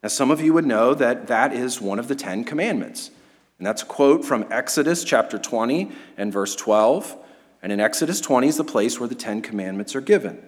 Now, 0.01 0.09
some 0.09 0.31
of 0.31 0.41
you 0.41 0.53
would 0.53 0.65
know 0.65 0.93
that 0.93 1.27
that 1.27 1.53
is 1.53 1.81
one 1.81 1.99
of 1.99 2.07
the 2.07 2.15
Ten 2.15 2.43
Commandments. 2.43 3.11
And 3.57 3.67
that's 3.67 3.83
a 3.83 3.85
quote 3.85 4.25
from 4.25 4.45
Exodus 4.51 5.03
chapter 5.03 5.37
20 5.37 5.91
and 6.17 6.33
verse 6.33 6.55
12. 6.55 7.17
And 7.61 7.71
in 7.71 7.79
Exodus 7.79 8.19
20 8.19 8.47
is 8.47 8.57
the 8.57 8.63
place 8.63 8.99
where 8.99 9.07
the 9.07 9.15
Ten 9.15 9.41
Commandments 9.41 9.95
are 9.95 10.01
given. 10.01 10.43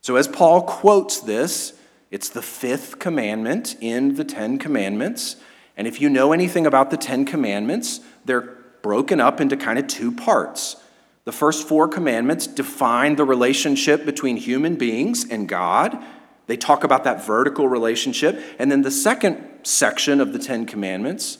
So 0.00 0.16
as 0.16 0.26
Paul 0.26 0.62
quotes 0.62 1.20
this, 1.20 1.74
it's 2.10 2.30
the 2.30 2.42
fifth 2.42 2.98
commandment 2.98 3.76
in 3.80 4.14
the 4.14 4.24
Ten 4.24 4.58
Commandments. 4.58 5.36
And 5.76 5.86
if 5.86 6.00
you 6.00 6.08
know 6.08 6.32
anything 6.32 6.66
about 6.66 6.90
the 6.90 6.96
Ten 6.96 7.24
Commandments, 7.24 8.00
they're 8.24 8.56
broken 8.82 9.20
up 9.20 9.40
into 9.40 9.56
kind 9.56 9.78
of 9.78 9.86
two 9.86 10.10
parts. 10.10 10.76
The 11.24 11.32
first 11.32 11.68
four 11.68 11.88
commandments 11.88 12.46
define 12.46 13.16
the 13.16 13.24
relationship 13.24 14.06
between 14.06 14.38
human 14.38 14.76
beings 14.76 15.28
and 15.30 15.48
God. 15.48 16.02
They 16.46 16.56
talk 16.56 16.84
about 16.84 17.04
that 17.04 17.24
vertical 17.24 17.68
relationship. 17.68 18.42
And 18.58 18.72
then 18.72 18.82
the 18.82 18.90
second 18.90 19.44
section 19.62 20.20
of 20.20 20.32
the 20.32 20.38
Ten 20.38 20.64
Commandments 20.64 21.38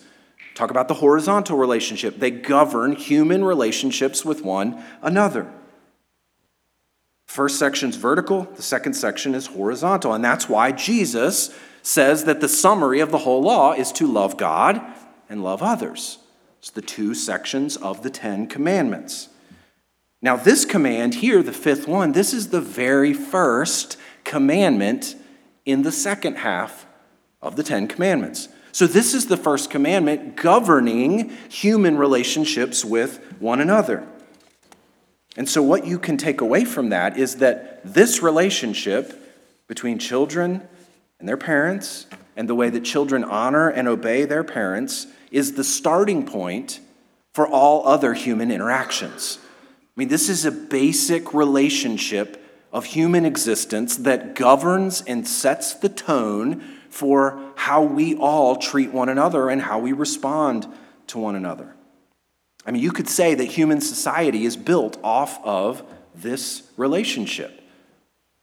Talk 0.58 0.72
about 0.72 0.88
the 0.88 0.94
horizontal 0.94 1.56
relationship. 1.56 2.18
They 2.18 2.32
govern 2.32 2.96
human 2.96 3.44
relationships 3.44 4.24
with 4.24 4.42
one 4.42 4.82
another. 5.00 5.48
First 7.26 7.60
section's 7.60 7.94
vertical, 7.94 8.42
the 8.56 8.62
second 8.62 8.94
section 8.94 9.36
is 9.36 9.46
horizontal. 9.46 10.14
And 10.14 10.24
that's 10.24 10.48
why 10.48 10.72
Jesus 10.72 11.56
says 11.82 12.24
that 12.24 12.40
the 12.40 12.48
summary 12.48 12.98
of 12.98 13.12
the 13.12 13.18
whole 13.18 13.40
law 13.40 13.72
is 13.72 13.92
to 13.92 14.08
love 14.08 14.36
God 14.36 14.82
and 15.28 15.44
love 15.44 15.62
others. 15.62 16.18
It's 16.58 16.70
the 16.70 16.82
two 16.82 17.14
sections 17.14 17.76
of 17.76 18.02
the 18.02 18.10
Ten 18.10 18.48
Commandments. 18.48 19.28
Now, 20.20 20.34
this 20.34 20.64
command 20.64 21.14
here, 21.14 21.40
the 21.40 21.52
fifth 21.52 21.86
one, 21.86 22.10
this 22.10 22.34
is 22.34 22.48
the 22.48 22.60
very 22.60 23.14
first 23.14 23.96
commandment 24.24 25.14
in 25.64 25.82
the 25.82 25.92
second 25.92 26.38
half 26.38 26.84
of 27.40 27.54
the 27.54 27.62
Ten 27.62 27.86
Commandments. 27.86 28.48
So, 28.78 28.86
this 28.86 29.12
is 29.12 29.26
the 29.26 29.36
first 29.36 29.70
commandment 29.70 30.36
governing 30.36 31.30
human 31.48 31.98
relationships 31.98 32.84
with 32.84 33.18
one 33.40 33.60
another. 33.60 34.06
And 35.36 35.48
so, 35.48 35.64
what 35.64 35.84
you 35.84 35.98
can 35.98 36.16
take 36.16 36.40
away 36.40 36.64
from 36.64 36.90
that 36.90 37.18
is 37.18 37.38
that 37.38 37.80
this 37.82 38.22
relationship 38.22 39.20
between 39.66 39.98
children 39.98 40.62
and 41.18 41.28
their 41.28 41.36
parents, 41.36 42.06
and 42.36 42.48
the 42.48 42.54
way 42.54 42.70
that 42.70 42.84
children 42.84 43.24
honor 43.24 43.68
and 43.68 43.88
obey 43.88 44.24
their 44.24 44.44
parents, 44.44 45.08
is 45.32 45.54
the 45.54 45.64
starting 45.64 46.24
point 46.24 46.78
for 47.34 47.48
all 47.48 47.84
other 47.84 48.14
human 48.14 48.52
interactions. 48.52 49.40
I 49.42 49.90
mean, 49.96 50.08
this 50.08 50.28
is 50.28 50.44
a 50.44 50.52
basic 50.52 51.34
relationship 51.34 52.40
of 52.72 52.84
human 52.84 53.24
existence 53.24 53.96
that 53.96 54.36
governs 54.36 55.02
and 55.02 55.26
sets 55.26 55.74
the 55.74 55.88
tone 55.88 56.77
for 56.98 57.40
how 57.54 57.80
we 57.80 58.16
all 58.16 58.56
treat 58.56 58.92
one 58.92 59.08
another 59.08 59.48
and 59.48 59.62
how 59.62 59.78
we 59.78 59.92
respond 59.92 60.66
to 61.06 61.16
one 61.16 61.36
another. 61.36 61.72
I 62.66 62.72
mean, 62.72 62.82
you 62.82 62.90
could 62.90 63.08
say 63.08 63.36
that 63.36 63.44
human 63.44 63.80
society 63.80 64.44
is 64.44 64.56
built 64.56 64.98
off 65.04 65.38
of 65.44 65.84
this 66.12 66.64
relationship 66.76 67.62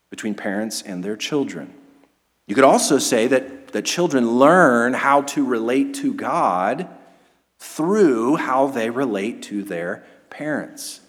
between 0.10 0.36
parents 0.36 0.82
and 0.82 1.04
their 1.04 1.18
children. 1.18 1.74
You 2.48 2.56
could 2.56 2.64
also 2.64 2.98
say 2.98 3.28
that, 3.28 3.74
that 3.74 3.84
children 3.84 4.40
learn 4.40 4.94
how 4.94 5.24
to 5.24 5.44
relate 5.44 5.94
to 5.96 6.14
God 6.14 6.88
through 7.60 8.38
how 8.38 8.68
they 8.68 8.90
relate 8.90 9.44
to 9.44 9.64
their 9.64 10.06
parents 10.30 11.02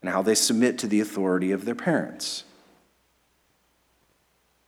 and 0.00 0.10
how 0.10 0.22
they 0.22 0.34
submit 0.34 0.78
to 0.78 0.88
the 0.88 0.98
authority 0.98 1.52
of 1.52 1.64
their 1.64 1.76
parents. 1.76 2.42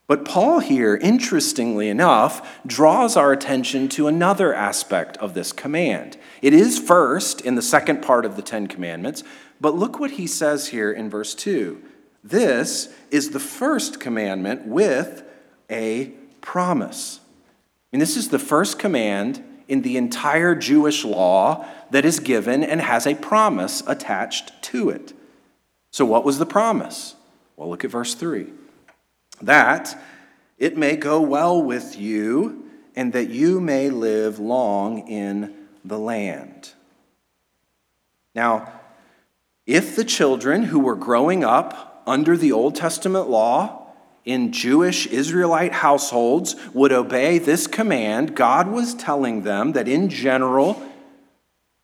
But 0.06 0.24
Paul 0.24 0.58
here, 0.58 0.96
interestingly 0.96 1.88
enough, 1.88 2.60
draws 2.66 3.16
our 3.16 3.32
attention 3.32 3.88
to 3.90 4.06
another 4.06 4.52
aspect 4.52 5.16
of 5.16 5.32
this 5.32 5.50
command. 5.50 6.18
It 6.42 6.52
is 6.52 6.78
first 6.78 7.40
in 7.40 7.54
the 7.54 7.62
second 7.62 8.02
part 8.02 8.26
of 8.26 8.36
the 8.36 8.42
Ten 8.42 8.66
Commandments, 8.66 9.24
but 9.60 9.74
look 9.74 9.98
what 9.98 10.12
he 10.12 10.26
says 10.26 10.68
here 10.68 10.92
in 10.92 11.08
verse 11.08 11.34
2. 11.34 11.80
This 12.22 12.94
is 13.10 13.30
the 13.30 13.40
first 13.40 13.98
commandment 13.98 14.66
with 14.66 15.22
a 15.70 16.12
promise. 16.42 17.20
And 17.90 18.02
this 18.02 18.16
is 18.16 18.28
the 18.28 18.38
first 18.38 18.78
command 18.78 19.42
in 19.68 19.80
the 19.80 19.96
entire 19.96 20.54
Jewish 20.54 21.04
law 21.04 21.66
that 21.90 22.04
is 22.04 22.20
given 22.20 22.62
and 22.62 22.82
has 22.82 23.06
a 23.06 23.14
promise 23.14 23.82
attached 23.86 24.52
to 24.64 24.90
it. 24.90 25.14
So, 25.90 26.04
what 26.04 26.24
was 26.24 26.38
the 26.38 26.46
promise? 26.46 27.14
Well, 27.56 27.70
look 27.70 27.84
at 27.84 27.90
verse 27.90 28.14
3 28.14 28.48
that 29.42 29.98
it 30.58 30.76
may 30.76 30.96
go 30.96 31.20
well 31.20 31.62
with 31.62 31.98
you 31.98 32.70
and 32.96 33.12
that 33.12 33.28
you 33.28 33.60
may 33.60 33.90
live 33.90 34.38
long 34.38 35.08
in 35.08 35.54
the 35.84 35.98
land. 35.98 36.72
Now, 38.34 38.72
if 39.66 39.96
the 39.96 40.04
children 40.04 40.64
who 40.64 40.80
were 40.80 40.96
growing 40.96 41.44
up 41.44 42.02
under 42.06 42.36
the 42.36 42.52
Old 42.52 42.74
Testament 42.74 43.28
law 43.28 43.92
in 44.24 44.52
Jewish 44.52 45.06
Israelite 45.06 45.72
households 45.72 46.56
would 46.72 46.92
obey 46.92 47.38
this 47.38 47.66
command, 47.66 48.34
God 48.34 48.68
was 48.68 48.94
telling 48.94 49.42
them 49.42 49.72
that 49.72 49.88
in 49.88 50.08
general, 50.08 50.82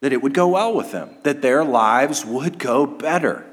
that 0.01 0.13
it 0.13 0.23
would 0.23 0.35
go 0.35 0.49
well 0.49 0.75
with 0.75 0.93
them, 0.93 1.17
that 1.23 1.43
their 1.43 1.65
lives 1.65 2.25
would 2.25 2.59
go 2.59 2.87
better. 2.87 3.47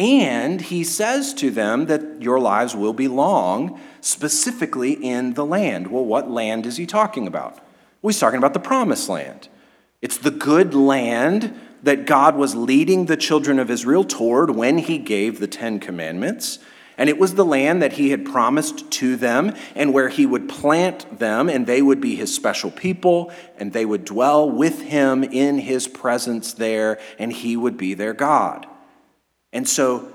And 0.00 0.62
he 0.62 0.82
says 0.82 1.34
to 1.34 1.50
them 1.50 1.84
that 1.84 2.22
your 2.22 2.40
lives 2.40 2.74
will 2.74 2.94
be 2.94 3.06
long, 3.06 3.78
specifically 4.00 4.92
in 4.92 5.34
the 5.34 5.44
land. 5.44 5.88
Well, 5.88 6.06
what 6.06 6.30
land 6.30 6.64
is 6.64 6.78
he 6.78 6.86
talking 6.86 7.26
about? 7.26 7.56
Well, 8.00 8.08
he's 8.08 8.18
talking 8.18 8.38
about 8.38 8.54
the 8.54 8.60
promised 8.60 9.10
land. 9.10 9.50
It's 10.00 10.16
the 10.16 10.30
good 10.30 10.72
land 10.72 11.54
that 11.82 12.06
God 12.06 12.34
was 12.34 12.54
leading 12.54 13.04
the 13.04 13.16
children 13.18 13.58
of 13.58 13.70
Israel 13.70 14.02
toward 14.02 14.56
when 14.56 14.78
he 14.78 14.96
gave 14.96 15.38
the 15.38 15.46
Ten 15.46 15.78
Commandments. 15.78 16.60
And 16.96 17.10
it 17.10 17.18
was 17.18 17.34
the 17.34 17.44
land 17.44 17.82
that 17.82 17.92
he 17.92 18.08
had 18.08 18.24
promised 18.24 18.90
to 18.92 19.16
them, 19.16 19.54
and 19.74 19.92
where 19.92 20.08
he 20.08 20.24
would 20.24 20.48
plant 20.48 21.18
them, 21.18 21.50
and 21.50 21.66
they 21.66 21.82
would 21.82 22.00
be 22.00 22.16
his 22.16 22.34
special 22.34 22.70
people, 22.70 23.30
and 23.58 23.74
they 23.74 23.84
would 23.84 24.06
dwell 24.06 24.50
with 24.50 24.80
him 24.80 25.22
in 25.24 25.58
his 25.58 25.86
presence 25.86 26.54
there, 26.54 26.98
and 27.18 27.34
he 27.34 27.54
would 27.54 27.76
be 27.76 27.92
their 27.92 28.14
God. 28.14 28.66
And 29.52 29.68
so 29.68 30.12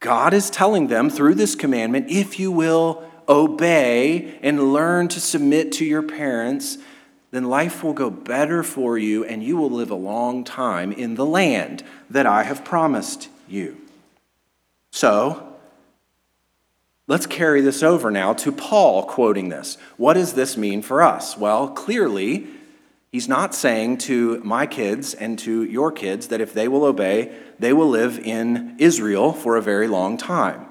God 0.00 0.32
is 0.34 0.50
telling 0.50 0.88
them 0.88 1.10
through 1.10 1.34
this 1.34 1.54
commandment 1.54 2.10
if 2.10 2.38
you 2.38 2.50
will 2.50 3.04
obey 3.28 4.38
and 4.42 4.72
learn 4.72 5.08
to 5.08 5.20
submit 5.20 5.72
to 5.72 5.84
your 5.84 6.02
parents, 6.02 6.78
then 7.30 7.44
life 7.44 7.84
will 7.84 7.92
go 7.92 8.08
better 8.08 8.62
for 8.62 8.96
you, 8.96 9.24
and 9.24 9.42
you 9.42 9.56
will 9.56 9.70
live 9.70 9.90
a 9.90 9.94
long 9.94 10.44
time 10.44 10.92
in 10.92 11.14
the 11.14 11.26
land 11.26 11.82
that 12.08 12.24
I 12.24 12.44
have 12.44 12.64
promised 12.64 13.28
you. 13.46 13.76
So, 14.92 15.48
Let's 17.08 17.24
carry 17.24 17.62
this 17.62 17.82
over 17.82 18.10
now 18.10 18.34
to 18.34 18.52
Paul 18.52 19.04
quoting 19.04 19.48
this. 19.48 19.78
What 19.96 20.12
does 20.12 20.34
this 20.34 20.58
mean 20.58 20.82
for 20.82 21.02
us? 21.02 21.38
Well, 21.38 21.68
clearly, 21.70 22.46
he's 23.12 23.28
not 23.28 23.54
saying 23.54 23.98
to 23.98 24.40
my 24.44 24.66
kids 24.66 25.14
and 25.14 25.38
to 25.40 25.64
your 25.64 25.90
kids 25.92 26.28
that 26.28 26.40
if 26.40 26.52
they 26.52 26.68
will 26.68 26.84
obey, 26.84 27.36
they 27.58 27.72
will 27.72 27.88
live 27.88 28.18
in 28.18 28.76
Israel 28.78 29.32
for 29.32 29.56
a 29.56 29.62
very 29.62 29.88
long 29.88 30.16
time. 30.16 30.66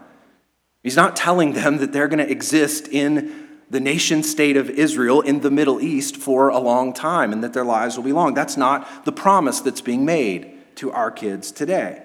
He's 0.84 0.96
not 0.96 1.16
telling 1.16 1.54
them 1.54 1.78
that 1.80 1.92
they're 1.92 2.08
going 2.08 2.26
to 2.26 2.32
exist 2.32 2.88
in 2.88 3.48
the 3.70 3.80
nation 3.80 4.24
state 4.24 4.56
of 4.56 4.70
Israel 4.70 5.22
in 5.22 5.42
the 5.42 5.52
Middle 5.52 5.82
East 5.82 6.16
for 6.16 6.50
a 6.50 6.60
long 6.60 6.94
time 6.94 7.34
and 7.34 7.44
that 7.44 7.54
their 7.54 7.66
lives 7.66 7.98
will 7.98 8.04
be 8.04 8.14
long. 8.14 8.34
That's 8.34 8.56
not 8.56 9.06
the 9.06 9.12
promise 9.12 9.60
that's 9.60 9.82
being 9.82 10.06
made 10.06 10.54
to 10.76 10.92
our 10.92 11.12
kids 11.12 11.52
today. 11.52 12.02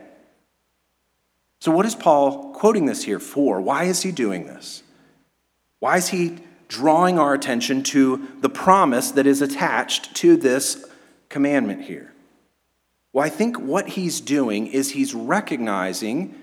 So, 1.60 1.70
what 1.70 1.86
is 1.86 1.94
Paul 1.94 2.52
quoting 2.54 2.86
this 2.86 3.04
here 3.04 3.20
for? 3.20 3.60
Why 3.60 3.84
is 3.84 4.02
he 4.02 4.10
doing 4.10 4.46
this? 4.46 4.82
Why 5.78 5.96
is 5.98 6.08
he 6.08 6.38
drawing 6.72 7.18
our 7.18 7.34
attention 7.34 7.82
to 7.82 8.26
the 8.40 8.48
promise 8.48 9.10
that 9.10 9.26
is 9.26 9.42
attached 9.42 10.14
to 10.16 10.38
this 10.38 10.86
commandment 11.28 11.82
here? 11.82 12.14
Well, 13.12 13.26
I 13.26 13.28
think 13.28 13.60
what 13.60 13.90
he's 13.90 14.22
doing 14.22 14.68
is 14.68 14.92
he's 14.92 15.14
recognizing 15.14 16.34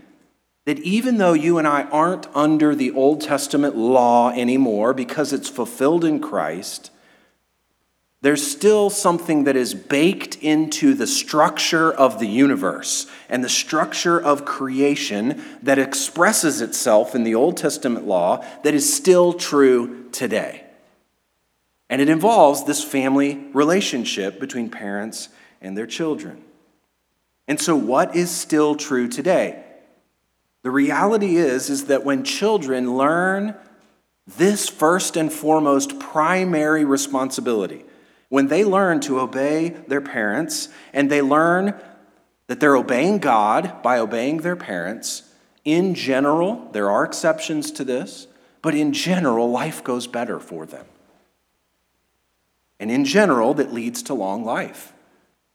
that 0.65 0.77
even 0.79 1.17
though 1.17 1.33
you 1.33 1.57
and 1.57 1.67
I 1.67 1.83
aren't 1.85 2.27
under 2.35 2.75
the 2.75 2.91
Old 2.91 3.21
Testament 3.21 3.75
law 3.75 4.29
anymore 4.29 4.93
because 4.93 5.33
it's 5.33 5.49
fulfilled 5.49 6.05
in 6.05 6.19
Christ, 6.19 6.91
there's 8.21 8.45
still 8.45 8.91
something 8.91 9.45
that 9.45 9.55
is 9.55 9.73
baked 9.73 10.35
into 10.35 10.93
the 10.93 11.07
structure 11.07 11.91
of 11.91 12.19
the 12.19 12.27
universe 12.27 13.07
and 13.29 13.43
the 13.43 13.49
structure 13.49 14.21
of 14.21 14.45
creation 14.45 15.41
that 15.63 15.79
expresses 15.79 16.61
itself 16.61 17.15
in 17.15 17.23
the 17.23 17.33
Old 17.33 17.57
Testament 17.57 18.05
law 18.05 18.45
that 18.63 18.75
is 18.75 18.93
still 18.93 19.33
true 19.33 19.98
today. 20.11 20.65
And 21.89 22.01
it 22.01 22.09
involves 22.09 22.63
this 22.63 22.83
family 22.83 23.35
relationship 23.53 24.39
between 24.39 24.69
parents 24.69 25.29
and 25.61 25.77
their 25.77 25.87
children. 25.87 26.43
And 27.47 27.59
so, 27.59 27.75
what 27.75 28.15
is 28.15 28.29
still 28.29 28.75
true 28.75 29.07
today? 29.07 29.63
The 30.61 30.71
reality 30.71 31.37
is, 31.37 31.69
is 31.69 31.85
that 31.85 32.05
when 32.05 32.23
children 32.23 32.95
learn 32.95 33.55
this 34.27 34.69
first 34.69 35.17
and 35.17 35.33
foremost 35.33 35.99
primary 35.99 36.85
responsibility, 36.85 37.85
when 38.29 38.47
they 38.47 38.63
learn 38.63 38.99
to 39.01 39.19
obey 39.19 39.69
their 39.87 40.01
parents 40.01 40.69
and 40.93 41.09
they 41.09 41.21
learn 41.21 41.73
that 42.47 42.59
they're 42.59 42.75
obeying 42.75 43.17
God 43.17 43.81
by 43.81 43.97
obeying 43.97 44.37
their 44.37 44.55
parents, 44.55 45.23
in 45.65 45.95
general, 45.95 46.69
there 46.71 46.89
are 46.89 47.03
exceptions 47.03 47.71
to 47.71 47.83
this, 47.83 48.27
but 48.61 48.75
in 48.75 48.93
general, 48.93 49.49
life 49.49 49.83
goes 49.83 50.07
better 50.07 50.39
for 50.39 50.65
them. 50.65 50.85
And 52.79 52.89
in 52.91 53.05
general, 53.05 53.53
that 53.55 53.73
leads 53.73 54.03
to 54.03 54.13
long 54.13 54.43
life. 54.45 54.93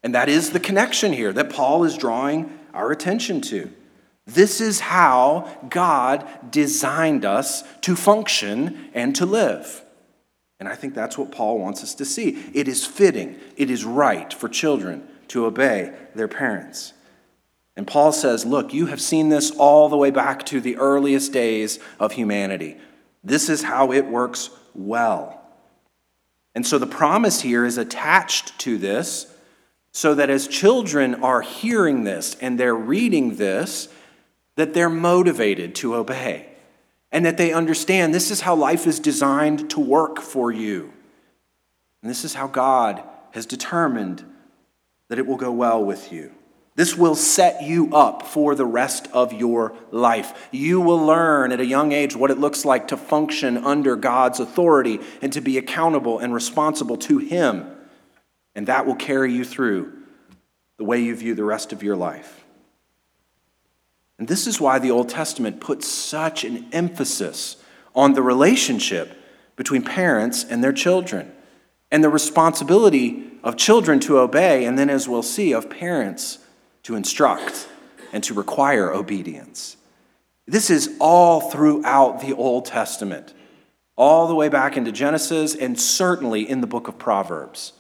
And 0.03 0.15
that 0.15 0.29
is 0.29 0.51
the 0.51 0.61
connection 0.61 1.13
here 1.13 1.33
that 1.33 1.51
Paul 1.51 1.85
is 1.85 1.97
drawing 1.97 2.59
our 2.75 2.91
attention 2.93 3.41
to. 3.43 3.71
This 4.27 4.61
is 4.61 4.81
how 4.81 5.49
God 5.69 6.27
designed 6.51 7.25
us 7.25 7.63
to 7.83 7.97
function 7.97 8.91
and 8.95 9.15
to 9.17 9.27
live. 9.27 9.83
And 10.61 10.69
I 10.69 10.75
think 10.75 10.95
that's 10.95 11.19
what 11.19 11.33
Paul 11.33 11.59
wants 11.59 11.83
us 11.83 11.95
to 11.97 12.05
see. 12.05 12.43
It 12.55 12.69
is 12.69 12.87
fitting, 12.87 13.39
it 13.57 13.71
is 13.71 13.85
right 13.85 14.33
for 14.33 14.49
children 14.49 15.07
to 15.29 15.47
obey 15.47 15.93
their 16.15 16.29
parents. 16.29 16.93
And 17.77 17.87
Paul 17.87 18.13
says, 18.13 18.45
Look, 18.45 18.73
you 18.73 18.87
have 18.87 19.01
seen 19.01 19.29
this 19.29 19.51
all 19.51 19.89
the 19.89 19.97
way 19.97 20.11
back 20.11 20.47
to 20.47 20.61
the 20.61 20.77
earliest 20.77 21.33
days 21.33 21.79
of 21.99 22.13
humanity. 22.13 22.77
This 23.25 23.49
is 23.49 23.63
how 23.63 23.93
it 23.93 24.07
works 24.07 24.51
well. 24.75 25.41
And 26.55 26.67
so 26.67 26.79
the 26.79 26.87
promise 26.87 27.41
here 27.41 27.65
is 27.65 27.79
attached 27.79 28.59
to 28.61 28.79
this 28.79 29.27
so 29.93 30.15
that 30.15 30.31
as 30.31 30.47
children 30.47 31.17
are 31.17 31.41
hearing 31.41 32.05
this 32.05 32.37
and 32.41 32.61
they're 32.61 32.75
reading 32.75 33.37
this, 33.37 33.89
that 34.57 34.75
they're 34.75 34.91
motivated 34.91 35.75
to 35.77 35.95
obey 35.95 36.49
and 37.11 37.25
that 37.25 37.37
they 37.37 37.53
understand 37.53 38.13
this 38.13 38.31
is 38.31 38.43
how 38.43 38.55
life 38.55 38.87
is 38.87 39.01
designed 39.01 39.71
to 39.71 39.81
work 39.81 40.21
for 40.21 40.53
you. 40.53 40.93
And 42.03 42.11
this 42.11 42.25
is 42.25 42.35
how 42.35 42.49
God 42.49 43.03
has 43.31 43.47
determined 43.47 44.25
that 45.09 45.19
it 45.19 45.27
will 45.27 45.37
go 45.37 45.51
well 45.51 45.85
with 45.85 46.13
you. 46.13 46.33
This 46.77 46.97
will 46.97 47.15
set 47.15 47.63
you 47.63 47.95
up 47.95 48.27
for 48.27 48.57
the 48.57 48.67
rest 48.67 49.07
of 49.13 49.33
your 49.33 49.77
life. 49.93 50.49
You 50.51 50.81
will 50.81 50.99
learn 50.99 51.53
at 51.53 51.61
a 51.61 51.67
young 51.67 51.93
age 51.93 52.17
what 52.17 52.33
it 52.33 52.39
looks 52.39 52.65
like 52.65 52.89
to 52.89 52.97
function 52.97 53.59
under 53.59 53.95
God's 53.95 54.41
authority 54.41 54.99
and 55.23 55.33
to 55.33 55.41
be 55.41 55.57
accountable 55.57 56.19
and 56.19 56.35
responsible 56.35 56.97
to 56.99 57.19
Him. 57.19 57.65
And 58.57 58.67
that 58.67 58.87
will 58.87 58.97
carry 58.97 59.33
you 59.33 59.45
through 59.45 59.93
the 60.77 60.85
way 60.85 61.01
you 61.01 61.15
view 61.15 61.37
the 61.37 61.45
rest 61.45 61.73
of 61.73 61.85
your 61.85 61.95
life. 61.95 62.45
And 64.19 64.27
this 64.27 64.47
is 64.47 64.61
why 64.61 64.81
the 64.81 64.91
Old 64.91 65.09
Testament 65.09 65.61
puts 65.61 65.87
such 65.87 66.45
an 66.45 66.67
emphasis 66.73 67.57
on 67.95 68.15
the 68.15 68.23
relationship 68.23 69.17
between 69.55 69.83
parents 69.83 70.45
and 70.49 70.63
their 70.63 70.73
children 70.73 71.33
and 71.93 72.03
the 72.03 72.09
responsibility 72.09 73.31
of 73.45 73.57
children 73.57 74.01
to 74.01 74.19
obey, 74.19 74.65
and 74.65 74.77
then, 74.77 74.91
as 74.91 75.09
we'll 75.09 75.23
see, 75.23 75.53
of 75.53 75.71
parents 75.71 76.39
to 76.85 76.95
instruct 76.95 77.69
and 78.13 78.23
to 78.25 78.35
require 78.35 78.93
obedience. 78.93 79.77
This 80.47 80.71
is 80.71 80.95
all 81.01 81.41
throughout 81.41 82.21
the 82.21 82.35
Old 82.35 82.67
Testament, 82.67 83.35
all 83.97 84.29
the 84.29 84.35
way 84.35 84.49
back 84.49 84.77
into 84.77 84.93
Genesis, 84.93 85.55
and 85.55 85.79
certainly 85.79 86.49
in 86.49 86.61
the 86.61 86.67
book 86.67 86.87
of 86.87 86.99
Proverbs. 86.99 87.73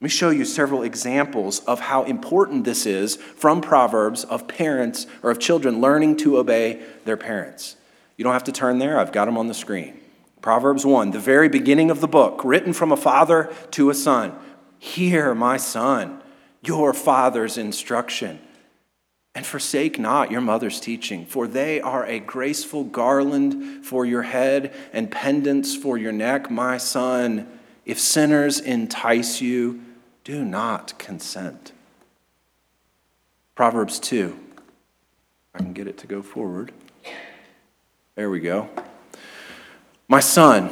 Let 0.00 0.04
me 0.04 0.10
show 0.10 0.30
you 0.30 0.44
several 0.44 0.82
examples 0.82 1.60
of 1.60 1.80
how 1.80 2.04
important 2.04 2.64
this 2.64 2.86
is 2.86 3.16
from 3.16 3.60
Proverbs 3.60 4.24
of 4.24 4.46
parents 4.46 5.06
or 5.22 5.30
of 5.30 5.38
children 5.38 5.80
learning 5.80 6.18
to 6.18 6.38
obey 6.38 6.82
their 7.04 7.16
parents. 7.16 7.76
You 8.16 8.24
don't 8.24 8.32
have 8.32 8.44
to 8.44 8.52
turn 8.52 8.78
there, 8.78 8.98
I've 8.98 9.12
got 9.12 9.24
them 9.24 9.38
on 9.38 9.46
the 9.46 9.54
screen. 9.54 10.00
Proverbs 10.40 10.86
1, 10.86 11.12
the 11.12 11.18
very 11.18 11.48
beginning 11.48 11.90
of 11.90 12.00
the 12.00 12.08
book, 12.08 12.42
written 12.44 12.72
from 12.72 12.92
a 12.92 12.96
father 12.96 13.52
to 13.72 13.90
a 13.90 13.94
son. 13.94 14.36
Hear, 14.78 15.34
my 15.34 15.56
son, 15.56 16.17
your 16.62 16.92
father's 16.92 17.56
instruction, 17.56 18.38
and 19.34 19.46
forsake 19.46 19.98
not 19.98 20.30
your 20.30 20.40
mother's 20.40 20.80
teaching, 20.80 21.24
for 21.24 21.46
they 21.46 21.80
are 21.80 22.04
a 22.06 22.18
graceful 22.18 22.84
garland 22.84 23.84
for 23.84 24.04
your 24.04 24.22
head 24.22 24.74
and 24.92 25.10
pendants 25.10 25.76
for 25.76 25.96
your 25.96 26.12
neck, 26.12 26.50
my 26.50 26.76
son. 26.76 27.46
If 27.84 28.00
sinners 28.00 28.58
entice 28.58 29.40
you, 29.40 29.80
do 30.24 30.44
not 30.44 30.98
consent. 30.98 31.72
Proverbs 33.54 33.98
2 34.00 34.38
I 35.54 35.58
can 35.58 35.72
get 35.72 35.88
it 35.88 35.98
to 35.98 36.06
go 36.06 36.22
forward. 36.22 36.72
There 38.14 38.30
we 38.30 38.40
go. 38.40 38.68
My 40.08 40.20
son, 40.20 40.70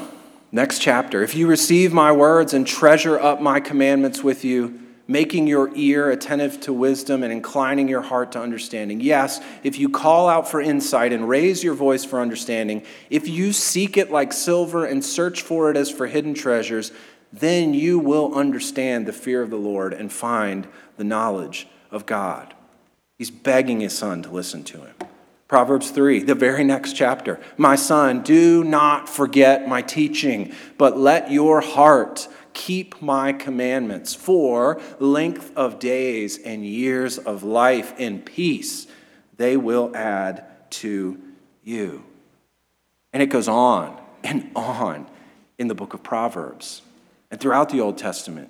next 0.50 0.80
chapter. 0.80 1.22
If 1.22 1.34
you 1.34 1.46
receive 1.46 1.92
my 1.92 2.10
words 2.10 2.54
and 2.54 2.66
treasure 2.66 3.18
up 3.18 3.40
my 3.40 3.60
commandments 3.60 4.22
with 4.22 4.44
you, 4.44 4.80
making 5.08 5.46
your 5.46 5.70
ear 5.74 6.10
attentive 6.10 6.60
to 6.60 6.72
wisdom 6.72 7.22
and 7.22 7.32
inclining 7.32 7.88
your 7.88 8.02
heart 8.02 8.32
to 8.32 8.40
understanding. 8.40 9.00
Yes, 9.00 9.40
if 9.62 9.78
you 9.78 9.88
call 9.88 10.28
out 10.28 10.48
for 10.48 10.60
insight 10.60 11.12
and 11.12 11.28
raise 11.28 11.62
your 11.62 11.74
voice 11.74 12.04
for 12.04 12.20
understanding, 12.20 12.82
if 13.10 13.28
you 13.28 13.52
seek 13.52 13.96
it 13.96 14.10
like 14.10 14.32
silver 14.32 14.84
and 14.84 15.04
search 15.04 15.42
for 15.42 15.70
it 15.70 15.76
as 15.76 15.90
for 15.90 16.06
hidden 16.06 16.34
treasures, 16.34 16.92
then 17.32 17.74
you 17.74 17.98
will 17.98 18.34
understand 18.34 19.06
the 19.06 19.12
fear 19.12 19.42
of 19.42 19.50
the 19.50 19.56
Lord 19.56 19.92
and 19.92 20.12
find 20.12 20.66
the 20.96 21.04
knowledge 21.04 21.68
of 21.90 22.06
God. 22.06 22.54
He's 23.18 23.30
begging 23.30 23.80
his 23.80 23.96
son 23.96 24.22
to 24.22 24.30
listen 24.30 24.64
to 24.64 24.78
him. 24.78 24.94
Proverbs 25.48 25.90
3, 25.90 26.24
the 26.24 26.34
very 26.34 26.64
next 26.64 26.94
chapter. 26.94 27.40
My 27.56 27.76
son, 27.76 28.22
do 28.22 28.64
not 28.64 29.08
forget 29.08 29.68
my 29.68 29.80
teaching, 29.80 30.52
but 30.76 30.98
let 30.98 31.30
your 31.30 31.60
heart 31.60 32.26
keep 32.56 33.00
my 33.02 33.32
commandments, 33.34 34.14
for 34.14 34.80
length 34.98 35.52
of 35.54 35.78
days 35.78 36.38
and 36.38 36.64
years 36.64 37.18
of 37.18 37.44
life 37.44 37.92
in 38.00 38.20
peace 38.20 38.86
they 39.36 39.56
will 39.56 39.94
add 39.94 40.42
to 40.70 41.20
you. 41.62 42.02
And 43.12 43.22
it 43.22 43.26
goes 43.26 43.46
on 43.46 44.00
and 44.24 44.50
on 44.56 45.06
in 45.58 45.68
the 45.68 45.74
book 45.74 45.92
of 45.92 46.02
Proverbs 46.02 46.80
and 47.30 47.38
throughout 47.38 47.68
the 47.68 47.80
Old 47.80 47.98
Testament. 47.98 48.48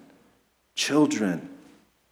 Children, 0.76 1.48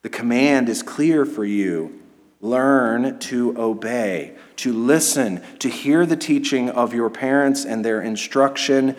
the 0.02 0.08
command 0.08 0.68
is 0.68 0.82
clear 0.82 1.24
for 1.24 1.44
you. 1.44 2.00
Learn 2.40 3.18
to 3.20 3.56
obey, 3.56 4.36
to 4.56 4.72
listen, 4.72 5.42
to 5.60 5.68
hear 5.68 6.04
the 6.04 6.16
teaching 6.16 6.68
of 6.70 6.92
your 6.92 7.08
parents 7.08 7.64
and 7.64 7.84
their 7.84 8.02
instruction 8.02 8.96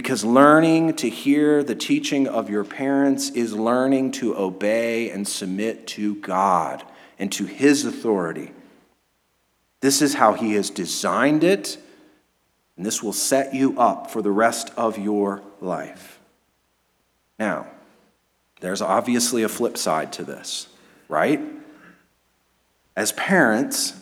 because 0.00 0.24
learning 0.24 0.94
to 0.94 1.10
hear 1.10 1.62
the 1.62 1.74
teaching 1.74 2.26
of 2.26 2.48
your 2.48 2.64
parents 2.64 3.28
is 3.32 3.52
learning 3.52 4.10
to 4.10 4.34
obey 4.34 5.10
and 5.10 5.28
submit 5.28 5.86
to 5.86 6.14
God 6.14 6.82
and 7.18 7.30
to 7.32 7.44
His 7.44 7.84
authority. 7.84 8.50
This 9.82 10.00
is 10.00 10.14
how 10.14 10.32
He 10.32 10.54
has 10.54 10.70
designed 10.70 11.44
it, 11.44 11.76
and 12.78 12.86
this 12.86 13.02
will 13.02 13.12
set 13.12 13.54
you 13.54 13.78
up 13.78 14.10
for 14.10 14.22
the 14.22 14.30
rest 14.30 14.70
of 14.74 14.96
your 14.96 15.42
life. 15.60 16.18
Now, 17.38 17.66
there's 18.62 18.80
obviously 18.80 19.42
a 19.42 19.50
flip 19.50 19.76
side 19.76 20.14
to 20.14 20.24
this, 20.24 20.68
right? 21.10 21.42
As 22.96 23.12
parents, 23.12 23.99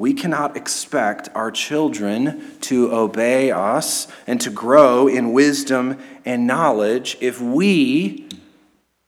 we 0.00 0.14
cannot 0.14 0.56
expect 0.56 1.28
our 1.34 1.50
children 1.50 2.58
to 2.62 2.90
obey 2.90 3.50
us 3.50 4.08
and 4.26 4.40
to 4.40 4.48
grow 4.48 5.06
in 5.06 5.34
wisdom 5.34 5.98
and 6.24 6.46
knowledge 6.46 7.18
if 7.20 7.38
we 7.38 8.26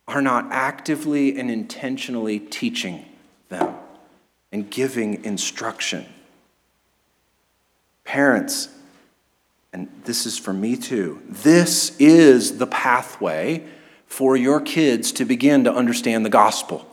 are 0.07 0.21
not 0.21 0.47
actively 0.51 1.39
and 1.39 1.51
intentionally 1.51 2.39
teaching 2.39 3.07
them 3.49 3.75
and 4.53 4.69
giving 4.69 5.25
instruction. 5.25 6.05
Parents, 8.05 8.69
and 9.73 9.89
this 10.05 10.27
is 10.27 10.37
for 10.37 10.53
me 10.53 10.77
too, 10.77 11.23
this 11.27 11.97
is 11.99 12.59
the 12.59 12.67
pathway 12.67 13.65
for 14.05 14.37
your 14.37 14.61
kids 14.61 15.11
to 15.13 15.25
begin 15.25 15.65
to 15.65 15.73
understand 15.73 16.23
the 16.27 16.29
gospel. 16.29 16.87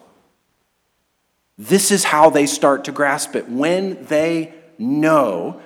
This 1.60 1.92
is 1.92 2.06
how 2.06 2.30
they 2.30 2.46
start 2.46 2.86
to 2.86 2.94
grasp 2.94 3.36
it. 3.36 3.50
When 3.50 4.06
they 4.06 4.54
know 4.78 5.62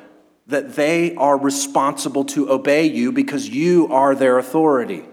that 0.47 0.73
they 0.73 1.13
are 1.15 1.37
responsible 1.37 2.25
to 2.25 2.51
obey 2.51 2.87
you 2.87 3.11
because 3.11 3.47
you 3.47 3.87
are 3.89 4.15
their 4.15 4.39
authority. 4.39 5.05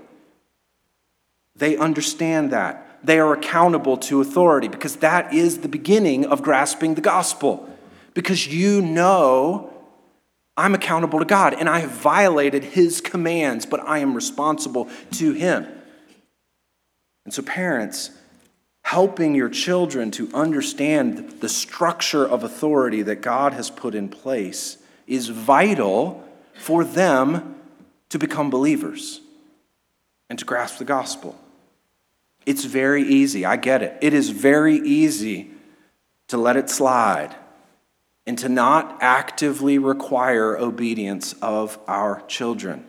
They 1.54 1.76
understand 1.76 2.50
that. 2.52 2.98
They 3.04 3.18
are 3.18 3.34
accountable 3.34 3.98
to 3.98 4.22
authority 4.22 4.68
because 4.68 4.96
that 4.96 5.34
is 5.34 5.58
the 5.58 5.68
beginning 5.68 6.24
of 6.24 6.42
grasping 6.42 6.94
the 6.94 7.02
gospel. 7.02 7.68
Because 8.14 8.46
you 8.46 8.80
know 8.80 9.70
I'm 10.56 10.74
accountable 10.74 11.18
to 11.18 11.26
God 11.26 11.52
and 11.52 11.68
I 11.68 11.80
have 11.80 11.90
violated 11.90 12.64
his 12.64 13.02
commands, 13.02 13.66
but 13.66 13.86
I 13.86 13.98
am 13.98 14.14
responsible 14.14 14.88
to 15.12 15.32
him. 15.32 15.66
And 17.26 17.34
so, 17.34 17.42
parents, 17.42 18.10
helping 18.82 19.34
your 19.34 19.48
children 19.48 20.10
to 20.10 20.28
understand 20.34 21.40
the 21.40 21.48
structure 21.48 22.26
of 22.26 22.42
authority 22.42 23.02
that 23.02 23.22
God 23.22 23.52
has 23.52 23.70
put 23.70 23.94
in 23.94 24.08
place 24.08 24.78
is 25.06 25.28
vital 25.28 26.24
for 26.54 26.84
them 26.84 27.56
to 28.08 28.18
become 28.18 28.50
believers 28.50 29.20
and 30.28 30.38
to 30.38 30.44
grasp 30.44 30.78
the 30.78 30.84
gospel. 30.84 31.38
It's 32.46 32.64
very 32.64 33.02
easy. 33.02 33.44
I 33.44 33.56
get 33.56 33.82
it. 33.82 33.96
It 34.00 34.14
is 34.14 34.30
very 34.30 34.76
easy 34.76 35.50
to 36.28 36.36
let 36.36 36.56
it 36.56 36.70
slide 36.70 37.34
and 38.26 38.38
to 38.38 38.48
not 38.48 38.98
actively 39.00 39.78
require 39.78 40.56
obedience 40.56 41.32
of 41.42 41.78
our 41.86 42.22
children. 42.28 42.84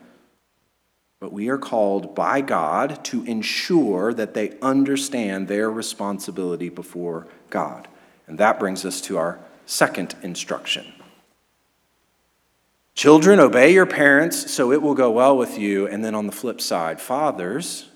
But 1.21 1.31
we 1.31 1.49
are 1.49 1.59
called 1.59 2.15
by 2.15 2.41
God 2.41 3.05
to 3.05 3.23
ensure 3.25 4.11
that 4.11 4.33
they 4.33 4.57
understand 4.59 5.47
their 5.47 5.69
responsibility 5.69 6.67
before 6.67 7.27
God. 7.51 7.87
And 8.25 8.39
that 8.39 8.59
brings 8.59 8.83
us 8.85 8.99
to 9.01 9.19
our 9.19 9.39
second 9.67 10.15
instruction. 10.23 10.91
Children, 12.95 13.39
obey 13.39 13.71
your 13.71 13.85
parents 13.85 14.51
so 14.51 14.71
it 14.71 14.81
will 14.81 14.95
go 14.95 15.11
well 15.11 15.37
with 15.37 15.59
you. 15.59 15.87
And 15.87 16.03
then 16.03 16.15
on 16.15 16.25
the 16.25 16.31
flip 16.31 16.59
side, 16.59 16.99
fathers, 16.99 17.87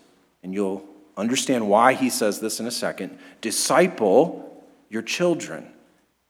and 0.44 0.54
you'll 0.54 0.86
understand 1.18 1.68
why 1.68 1.94
he 1.94 2.12
says 2.12 2.40
this 2.40 2.60
in 2.60 2.68
a 2.68 2.72
second, 2.72 3.18
disciple 3.42 4.64
your 4.88 5.02
children 5.02 5.72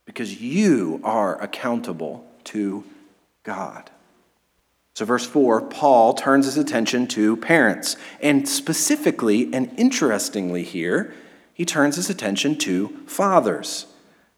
because 0.05 0.41
you 0.41 1.01
are 1.03 1.41
accountable 1.41 2.25
to 2.45 2.85
God. 3.43 3.91
So, 4.95 5.03
verse 5.03 5.25
4, 5.25 5.61
Paul 5.61 6.13
turns 6.13 6.45
his 6.45 6.57
attention 6.57 7.05
to 7.07 7.35
parents. 7.35 7.97
And 8.21 8.47
specifically 8.47 9.53
and 9.53 9.77
interestingly 9.77 10.63
here, 10.63 11.13
he 11.53 11.65
turns 11.65 11.97
his 11.97 12.09
attention 12.09 12.57
to 12.59 12.87
fathers. 13.05 13.87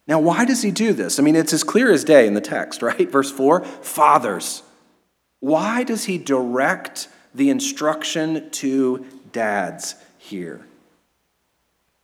Now, 0.08 0.18
why 0.18 0.44
does 0.44 0.62
he 0.62 0.72
do 0.72 0.92
this? 0.92 1.20
I 1.20 1.22
mean, 1.22 1.36
it's 1.36 1.52
as 1.52 1.62
clear 1.62 1.92
as 1.92 2.02
day 2.02 2.26
in 2.26 2.34
the 2.34 2.40
text, 2.40 2.82
right? 2.82 3.08
Verse 3.08 3.30
4 3.30 3.64
fathers. 3.64 4.64
Why 5.38 5.84
does 5.84 6.04
he 6.06 6.18
direct 6.18 7.08
the 7.32 7.50
instruction 7.50 8.50
to 8.50 9.06
dads 9.30 9.94
here? 10.18 10.66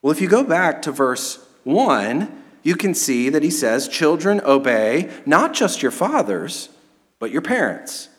Well, 0.01 0.13
if 0.13 0.21
you 0.21 0.29
go 0.29 0.45
back 0.45 0.81
to 0.83 0.93
verse 0.93 1.45
1, 1.65 2.45
you 2.63 2.77
can 2.77 2.95
see 2.95 3.31
that 3.31 3.43
he 3.43 3.51
says, 3.51 3.89
Children, 3.89 4.41
obey 4.45 5.11
not 5.27 5.55
just 5.55 5.83
your 5.83 5.91
fathers, 5.91 6.69
but 7.19 7.33
your 7.33 7.43
parents. 7.43 8.11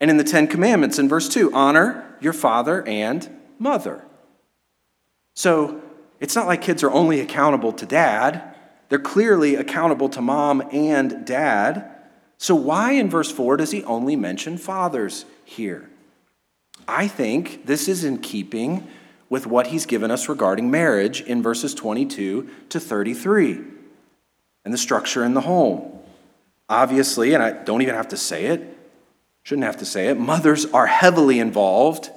And 0.00 0.10
in 0.10 0.16
the 0.16 0.24
Ten 0.24 0.46
Commandments, 0.46 0.98
in 0.98 1.08
verse 1.08 1.28
2, 1.28 1.52
honor 1.52 2.16
your 2.20 2.32
father 2.32 2.86
and 2.86 3.28
mother. 3.58 4.04
So 5.34 5.82
it's 6.20 6.34
not 6.34 6.46
like 6.46 6.62
kids 6.62 6.82
are 6.82 6.90
only 6.90 7.20
accountable 7.20 7.72
to 7.74 7.86
dad, 7.86 8.54
they're 8.88 8.98
clearly 8.98 9.54
accountable 9.54 10.08
to 10.10 10.20
mom 10.20 10.62
and 10.72 11.24
dad. 11.24 11.88
So, 12.38 12.54
why 12.54 12.92
in 12.92 13.08
verse 13.08 13.30
4 13.30 13.58
does 13.58 13.70
he 13.70 13.84
only 13.84 14.16
mention 14.16 14.58
fathers 14.58 15.26
here? 15.44 15.88
I 16.88 17.06
think 17.06 17.66
this 17.66 17.86
is 17.86 18.02
in 18.02 18.18
keeping 18.18 18.88
with 19.28 19.46
what 19.46 19.68
he's 19.68 19.86
given 19.86 20.10
us 20.10 20.28
regarding 20.28 20.70
marriage 20.70 21.20
in 21.20 21.40
verses 21.40 21.72
22 21.72 22.50
to 22.70 22.80
33 22.80 23.60
and 24.64 24.74
the 24.74 24.78
structure 24.78 25.24
in 25.24 25.34
the 25.34 25.42
home. 25.42 26.00
Obviously, 26.68 27.32
and 27.32 27.42
I 27.42 27.52
don't 27.52 27.82
even 27.82 27.94
have 27.94 28.08
to 28.08 28.16
say 28.16 28.46
it, 28.46 28.69
Shouldn't 29.50 29.66
have 29.66 29.78
to 29.78 29.84
say 29.84 30.06
it. 30.06 30.16
Mothers 30.16 30.64
are 30.66 30.86
heavily 30.86 31.40
involved 31.40 32.08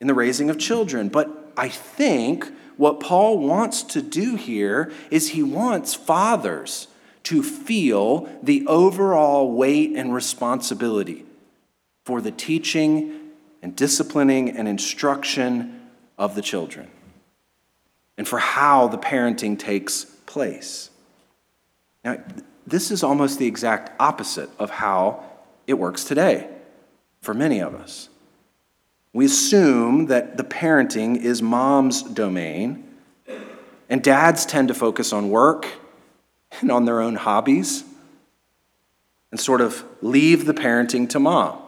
in 0.00 0.06
the 0.06 0.14
raising 0.14 0.48
of 0.48 0.56
children. 0.56 1.10
But 1.10 1.52
I 1.54 1.68
think 1.68 2.50
what 2.78 2.98
Paul 2.98 3.40
wants 3.40 3.82
to 3.82 4.00
do 4.00 4.36
here 4.36 4.90
is 5.10 5.28
he 5.28 5.42
wants 5.42 5.92
fathers 5.92 6.88
to 7.24 7.42
feel 7.42 8.26
the 8.42 8.66
overall 8.66 9.52
weight 9.52 9.92
and 9.94 10.14
responsibility 10.14 11.26
for 12.06 12.22
the 12.22 12.30
teaching 12.30 13.20
and 13.60 13.76
disciplining 13.76 14.48
and 14.48 14.66
instruction 14.66 15.90
of 16.16 16.34
the 16.34 16.40
children 16.40 16.88
and 18.16 18.26
for 18.26 18.38
how 18.38 18.88
the 18.88 18.96
parenting 18.96 19.58
takes 19.58 20.06
place. 20.24 20.88
Now, 22.02 22.16
this 22.66 22.90
is 22.90 23.02
almost 23.02 23.38
the 23.38 23.46
exact 23.46 23.90
opposite 24.00 24.48
of 24.58 24.70
how 24.70 25.22
it 25.66 25.74
works 25.74 26.04
today 26.04 26.48
for 27.22 27.32
many 27.32 27.60
of 27.60 27.74
us. 27.74 28.10
We 29.14 29.24
assume 29.24 30.06
that 30.06 30.36
the 30.36 30.44
parenting 30.44 31.16
is 31.16 31.40
mom's 31.40 32.02
domain, 32.02 32.88
and 33.88 34.02
dads 34.02 34.44
tend 34.44 34.68
to 34.68 34.74
focus 34.74 35.12
on 35.12 35.30
work 35.30 35.66
and 36.60 36.70
on 36.70 36.84
their 36.84 37.00
own 37.00 37.14
hobbies 37.14 37.84
and 39.30 39.40
sort 39.40 39.60
of 39.60 39.84
leave 40.02 40.44
the 40.44 40.54
parenting 40.54 41.08
to 41.10 41.20
mom. 41.20 41.58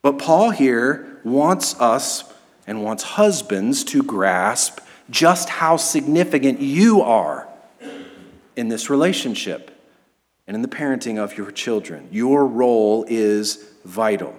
But 0.00 0.18
Paul 0.18 0.50
here 0.50 1.20
wants 1.24 1.78
us 1.80 2.24
and 2.66 2.82
wants 2.82 3.02
husbands 3.02 3.84
to 3.84 4.02
grasp 4.02 4.80
just 5.10 5.48
how 5.48 5.76
significant 5.76 6.60
you 6.60 7.02
are 7.02 7.48
in 8.56 8.68
this 8.68 8.88
relationship 8.88 9.71
and 10.46 10.54
in 10.54 10.62
the 10.62 10.68
parenting 10.68 11.18
of 11.18 11.36
your 11.36 11.50
children. 11.50 12.08
Your 12.10 12.46
role 12.46 13.04
is 13.08 13.64
vital. 13.84 14.34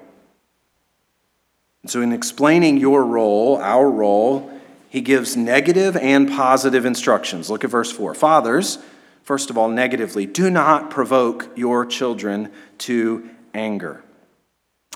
And 1.82 1.92
so, 1.92 2.02
in 2.02 2.14
explaining 2.14 2.78
your 2.78 3.04
role, 3.06 3.58
our 3.58 3.90
role, 3.90 4.50
he 4.90 5.02
gives 5.02 5.36
negative 5.36 5.98
and 5.98 6.30
positive 6.30 6.86
instructions. 6.86 7.50
Look 7.50 7.64
at 7.64 7.70
verse 7.70 7.92
4. 7.92 8.16
Fathers, 8.16 8.78
first 9.24 9.50
of 9.50 9.58
all, 9.58 9.68
negatively, 9.70 10.26
do 10.26 10.50
not 10.50 10.90
provoke 10.90 11.50
your 11.56 11.86
children 11.86 12.52
to 12.80 13.30
anger. 13.54 14.04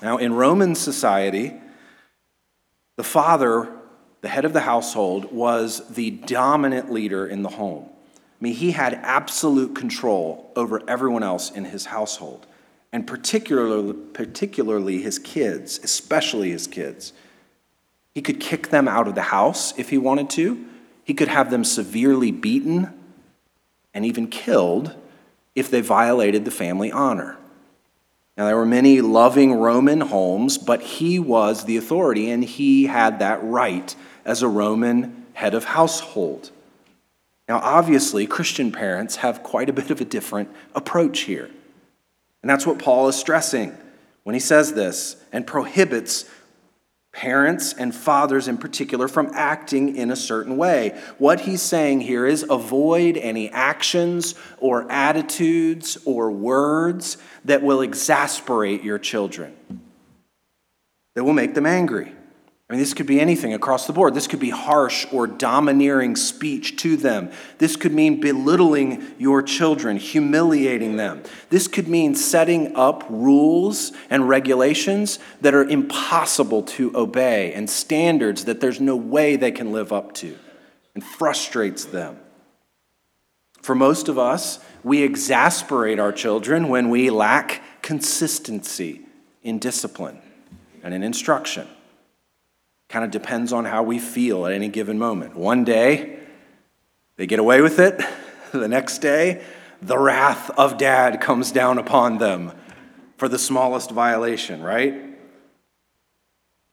Now, 0.02 0.18
in 0.18 0.32
Roman 0.32 0.74
society, 0.74 1.54
the 2.96 3.04
father, 3.04 3.68
the 4.20 4.28
head 4.28 4.44
of 4.44 4.52
the 4.52 4.60
household, 4.60 5.32
was 5.32 5.86
the 5.88 6.10
dominant 6.10 6.90
leader 6.92 7.26
in 7.26 7.42
the 7.42 7.48
home. 7.48 7.88
I 8.40 8.44
mean, 8.44 8.54
he 8.54 8.70
had 8.70 8.94
absolute 8.94 9.74
control 9.74 10.52
over 10.54 10.80
everyone 10.88 11.24
else 11.24 11.50
in 11.50 11.64
his 11.64 11.86
household, 11.86 12.46
and 12.92 13.06
particularly, 13.06 13.94
particularly 14.12 15.02
his 15.02 15.18
kids, 15.18 15.80
especially 15.82 16.50
his 16.50 16.68
kids. 16.68 17.12
He 18.14 18.22
could 18.22 18.38
kick 18.38 18.68
them 18.68 18.86
out 18.86 19.08
of 19.08 19.16
the 19.16 19.22
house 19.22 19.76
if 19.76 19.90
he 19.90 19.98
wanted 19.98 20.30
to. 20.30 20.64
He 21.02 21.14
could 21.14 21.28
have 21.28 21.50
them 21.50 21.64
severely 21.64 22.30
beaten 22.30 22.92
and 23.92 24.04
even 24.04 24.28
killed 24.28 24.94
if 25.54 25.70
they 25.70 25.80
violated 25.80 26.44
the 26.44 26.50
family 26.50 26.92
honor. 26.92 27.36
Now, 28.36 28.46
there 28.46 28.56
were 28.56 28.66
many 28.66 29.00
loving 29.00 29.54
Roman 29.54 30.00
homes, 30.00 30.58
but 30.58 30.80
he 30.80 31.18
was 31.18 31.64
the 31.64 31.76
authority 31.76 32.30
and 32.30 32.44
he 32.44 32.86
had 32.86 33.18
that 33.18 33.42
right 33.42 33.96
as 34.24 34.42
a 34.42 34.48
Roman 34.48 35.26
head 35.32 35.54
of 35.54 35.64
household. 35.64 36.52
Now, 37.48 37.60
obviously, 37.60 38.26
Christian 38.26 38.70
parents 38.70 39.16
have 39.16 39.42
quite 39.42 39.70
a 39.70 39.72
bit 39.72 39.90
of 39.90 40.00
a 40.00 40.04
different 40.04 40.50
approach 40.74 41.20
here. 41.20 41.50
And 42.42 42.50
that's 42.50 42.66
what 42.66 42.78
Paul 42.78 43.08
is 43.08 43.16
stressing 43.16 43.76
when 44.24 44.34
he 44.34 44.40
says 44.40 44.74
this 44.74 45.16
and 45.32 45.46
prohibits 45.46 46.26
parents 47.12 47.72
and 47.72 47.94
fathers 47.94 48.46
in 48.46 48.58
particular 48.58 49.08
from 49.08 49.30
acting 49.32 49.96
in 49.96 50.10
a 50.10 50.16
certain 50.16 50.56
way. 50.58 50.90
What 51.16 51.40
he's 51.40 51.62
saying 51.62 52.02
here 52.02 52.26
is 52.26 52.44
avoid 52.48 53.16
any 53.16 53.48
actions 53.48 54.34
or 54.58 54.90
attitudes 54.92 55.98
or 56.04 56.30
words 56.30 57.16
that 57.46 57.62
will 57.62 57.80
exasperate 57.80 58.84
your 58.84 58.98
children, 58.98 59.56
that 61.14 61.24
will 61.24 61.32
make 61.32 61.54
them 61.54 61.66
angry. 61.66 62.12
I 62.68 62.74
mean, 62.74 62.80
this 62.80 62.92
could 62.92 63.06
be 63.06 63.18
anything 63.18 63.54
across 63.54 63.86
the 63.86 63.94
board. 63.94 64.12
This 64.12 64.26
could 64.26 64.40
be 64.40 64.50
harsh 64.50 65.06
or 65.10 65.26
domineering 65.26 66.16
speech 66.16 66.76
to 66.82 66.98
them. 66.98 67.30
This 67.56 67.76
could 67.76 67.94
mean 67.94 68.20
belittling 68.20 69.14
your 69.16 69.42
children, 69.42 69.96
humiliating 69.96 70.96
them. 70.96 71.22
This 71.48 71.66
could 71.66 71.88
mean 71.88 72.14
setting 72.14 72.76
up 72.76 73.04
rules 73.08 73.92
and 74.10 74.28
regulations 74.28 75.18
that 75.40 75.54
are 75.54 75.64
impossible 75.64 76.62
to 76.64 76.94
obey 76.94 77.54
and 77.54 77.70
standards 77.70 78.44
that 78.44 78.60
there's 78.60 78.80
no 78.80 78.96
way 78.96 79.36
they 79.36 79.52
can 79.52 79.72
live 79.72 79.90
up 79.90 80.12
to 80.16 80.36
and 80.94 81.02
frustrates 81.02 81.86
them. 81.86 82.18
For 83.62 83.74
most 83.74 84.08
of 84.08 84.18
us, 84.18 84.58
we 84.84 85.02
exasperate 85.02 85.98
our 85.98 86.12
children 86.12 86.68
when 86.68 86.90
we 86.90 87.08
lack 87.08 87.62
consistency 87.80 89.06
in 89.42 89.58
discipline 89.58 90.20
and 90.82 90.92
in 90.92 91.02
instruction. 91.02 91.66
Kind 92.88 93.04
of 93.04 93.10
depends 93.10 93.52
on 93.52 93.64
how 93.64 93.82
we 93.82 93.98
feel 93.98 94.46
at 94.46 94.52
any 94.52 94.68
given 94.68 94.98
moment. 94.98 95.36
One 95.36 95.64
day, 95.64 96.18
they 97.16 97.26
get 97.26 97.38
away 97.38 97.60
with 97.60 97.78
it. 97.78 98.00
The 98.50 98.66
next 98.66 99.00
day, 99.02 99.42
the 99.82 99.98
wrath 99.98 100.50
of 100.56 100.78
dad 100.78 101.20
comes 101.20 101.52
down 101.52 101.76
upon 101.76 102.16
them 102.16 102.52
for 103.18 103.28
the 103.28 103.38
smallest 103.38 103.90
violation, 103.90 104.62
right? 104.62 104.94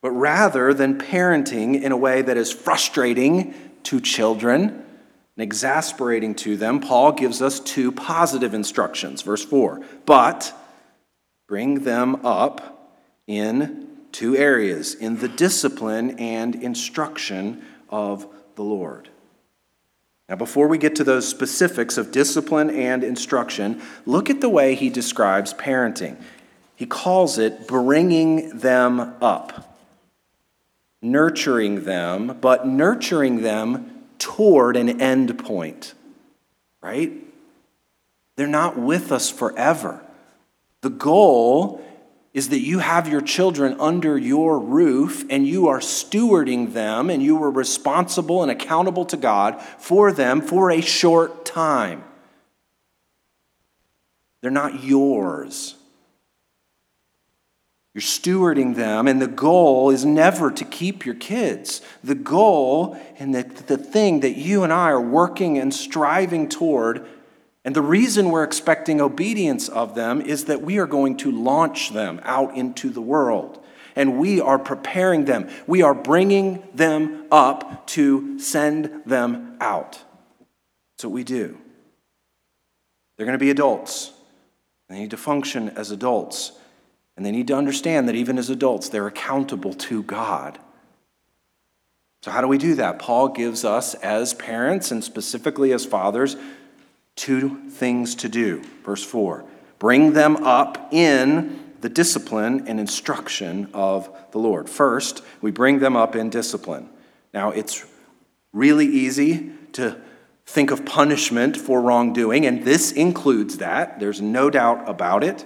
But 0.02 0.12
rather 0.12 0.74
than 0.74 0.98
parenting 0.98 1.82
in 1.82 1.92
a 1.92 1.98
way 1.98 2.22
that 2.22 2.38
is 2.38 2.52
frustrating 2.52 3.54
to 3.84 4.00
children 4.00 4.70
and 4.70 5.44
exasperating 5.44 6.36
to 6.36 6.56
them, 6.56 6.80
Paul 6.80 7.12
gives 7.12 7.42
us 7.42 7.60
two 7.60 7.92
positive 7.92 8.54
instructions. 8.54 9.22
Verse 9.22 9.44
4 9.44 9.82
But 10.06 10.54
bring 11.48 11.84
them 11.84 12.26
up 12.26 13.02
in 13.28 13.85
two 14.16 14.38
areas 14.38 14.96
in 14.96 15.18
the 15.18 15.28
discipline 15.28 16.18
and 16.20 16.56
instruction 16.56 17.62
of 17.90 18.26
the 18.56 18.64
Lord. 18.64 19.10
Now, 20.30 20.38
before 20.38 20.70
we 20.70 20.78
get 20.78 20.96
to 20.96 21.04
those 21.04 21.28
specifics 21.28 21.98
of 21.98 22.14
discipline 22.14 22.70
and 22.70 23.04
instruction, 23.04 23.82
look 24.06 24.30
at 24.30 24.40
the 24.40 24.48
way 24.48 24.74
he 24.74 24.90
describes 24.90 25.54
parenting. 25.54 26.16
He 26.78 26.86
calls 26.86 27.38
it 27.38 27.68
bringing 27.68 28.58
them 28.60 29.02
up, 29.22 29.78
nurturing 31.02 31.84
them, 31.84 32.38
but 32.40 32.66
nurturing 32.66 33.42
them 33.42 34.06
toward 34.18 34.78
an 34.78 35.02
end 35.02 35.38
point, 35.40 35.94
right? 36.82 37.12
They're 38.38 38.48
not 38.48 38.78
with 38.78 39.12
us 39.12 39.30
forever. 39.30 40.02
The 40.80 40.90
goal 40.90 41.84
is 42.36 42.50
that 42.50 42.60
you 42.60 42.80
have 42.80 43.08
your 43.08 43.22
children 43.22 43.78
under 43.80 44.18
your 44.18 44.60
roof 44.60 45.26
and 45.30 45.48
you 45.48 45.70
are 45.70 45.80
stewarding 45.80 46.74
them 46.74 47.10
and 47.10 47.24
you 47.24 47.42
are 47.42 47.50
responsible 47.50 48.44
and 48.44 48.52
accountable 48.52 49.06
to 49.06 49.16
God 49.16 49.60
for 49.80 50.12
them 50.12 50.42
for 50.42 50.70
a 50.70 50.82
short 50.82 51.46
time. 51.46 52.04
They're 54.42 54.52
not 54.52 54.84
yours. 54.84 55.76
You're 57.94 58.02
stewarding 58.02 58.76
them, 58.76 59.08
and 59.08 59.22
the 59.22 59.28
goal 59.28 59.90
is 59.90 60.04
never 60.04 60.52
to 60.52 60.66
keep 60.66 61.06
your 61.06 61.16
kids. 61.16 61.82
The 62.04 62.16
goal 62.16 63.02
and 63.18 63.34
the, 63.34 63.44
the 63.44 63.78
thing 63.78 64.20
that 64.20 64.36
you 64.36 64.66
and 64.66 64.74
I 64.74 64.90
are 64.90 65.00
working 65.00 65.58
and 65.58 65.74
striving 65.74 66.50
toward 66.50 67.08
and 67.66 67.76
the 67.76 67.82
reason 67.82 68.30
we're 68.30 68.44
expecting 68.44 69.02
obedience 69.02 69.68
of 69.68 69.96
them 69.96 70.22
is 70.22 70.46
that 70.46 70.62
we 70.62 70.78
are 70.78 70.86
going 70.86 71.18
to 71.18 71.32
launch 71.32 71.90
them 71.90 72.22
out 72.24 72.56
into 72.56 72.92
the 72.92 73.02
world. 73.02 73.60
And 73.96 74.20
we 74.20 74.40
are 74.40 74.60
preparing 74.60 75.26
them. 75.26 75.50
We 75.66 75.82
are 75.82 75.96
bringing 75.96 76.68
them 76.76 77.26
up 77.32 77.88
to 77.88 78.38
send 78.38 79.02
them 79.06 79.58
out. 79.60 79.94
That's 80.94 81.06
what 81.06 81.14
we 81.14 81.24
do. 81.24 81.58
They're 83.18 83.26
going 83.26 83.38
to 83.38 83.44
be 83.44 83.50
adults. 83.50 84.12
They 84.88 85.00
need 85.00 85.12
to 85.12 85.18
function 85.18 85.70
as 85.70 85.90
adults. 85.90 86.52
And 87.18 87.26
they 87.26 87.32
need 87.32 87.48
to 87.48 87.56
understand 87.56 88.08
that 88.10 88.16
even 88.16 88.38
as 88.38 88.52
adults, 88.52 88.90
they're 88.90 89.08
accountable 89.08 89.74
to 89.74 90.04
God. 90.04 90.60
So, 92.22 92.30
how 92.32 92.42
do 92.42 92.48
we 92.48 92.58
do 92.58 92.76
that? 92.76 93.00
Paul 93.00 93.30
gives 93.30 93.64
us, 93.64 93.94
as 93.96 94.34
parents 94.34 94.92
and 94.92 95.04
specifically 95.04 95.72
as 95.72 95.86
fathers, 95.86 96.36
two 97.16 97.70
things 97.70 98.16
to 98.16 98.30
do. 98.30 98.64
Verse 98.84 99.04
4 99.04 99.46
bring 99.80 100.14
them 100.14 100.38
up 100.38 100.94
in 100.94 101.60
the 101.82 101.90
discipline 101.90 102.68
and 102.68 102.80
instruction 102.80 103.70
of 103.74 104.10
the 104.32 104.40
Lord. 104.40 104.70
First, 104.70 105.22
we 105.42 105.52
bring 105.52 105.80
them 105.80 105.96
up 105.96 106.16
in 106.16 106.30
discipline. 106.30 106.90
Now, 107.34 107.52
it's 107.52 107.86
really 108.54 108.88
easy 108.88 109.52
to 109.74 110.02
think 110.46 110.72
of 110.72 110.86
punishment 110.86 111.58
for 111.58 111.82
wrongdoing, 111.82 112.46
and 112.46 112.64
this 112.64 112.92
includes 112.92 113.58
that. 113.58 114.00
There's 114.00 114.22
no 114.22 114.50
doubt 114.50 114.88
about 114.90 115.24
it. 115.24 115.46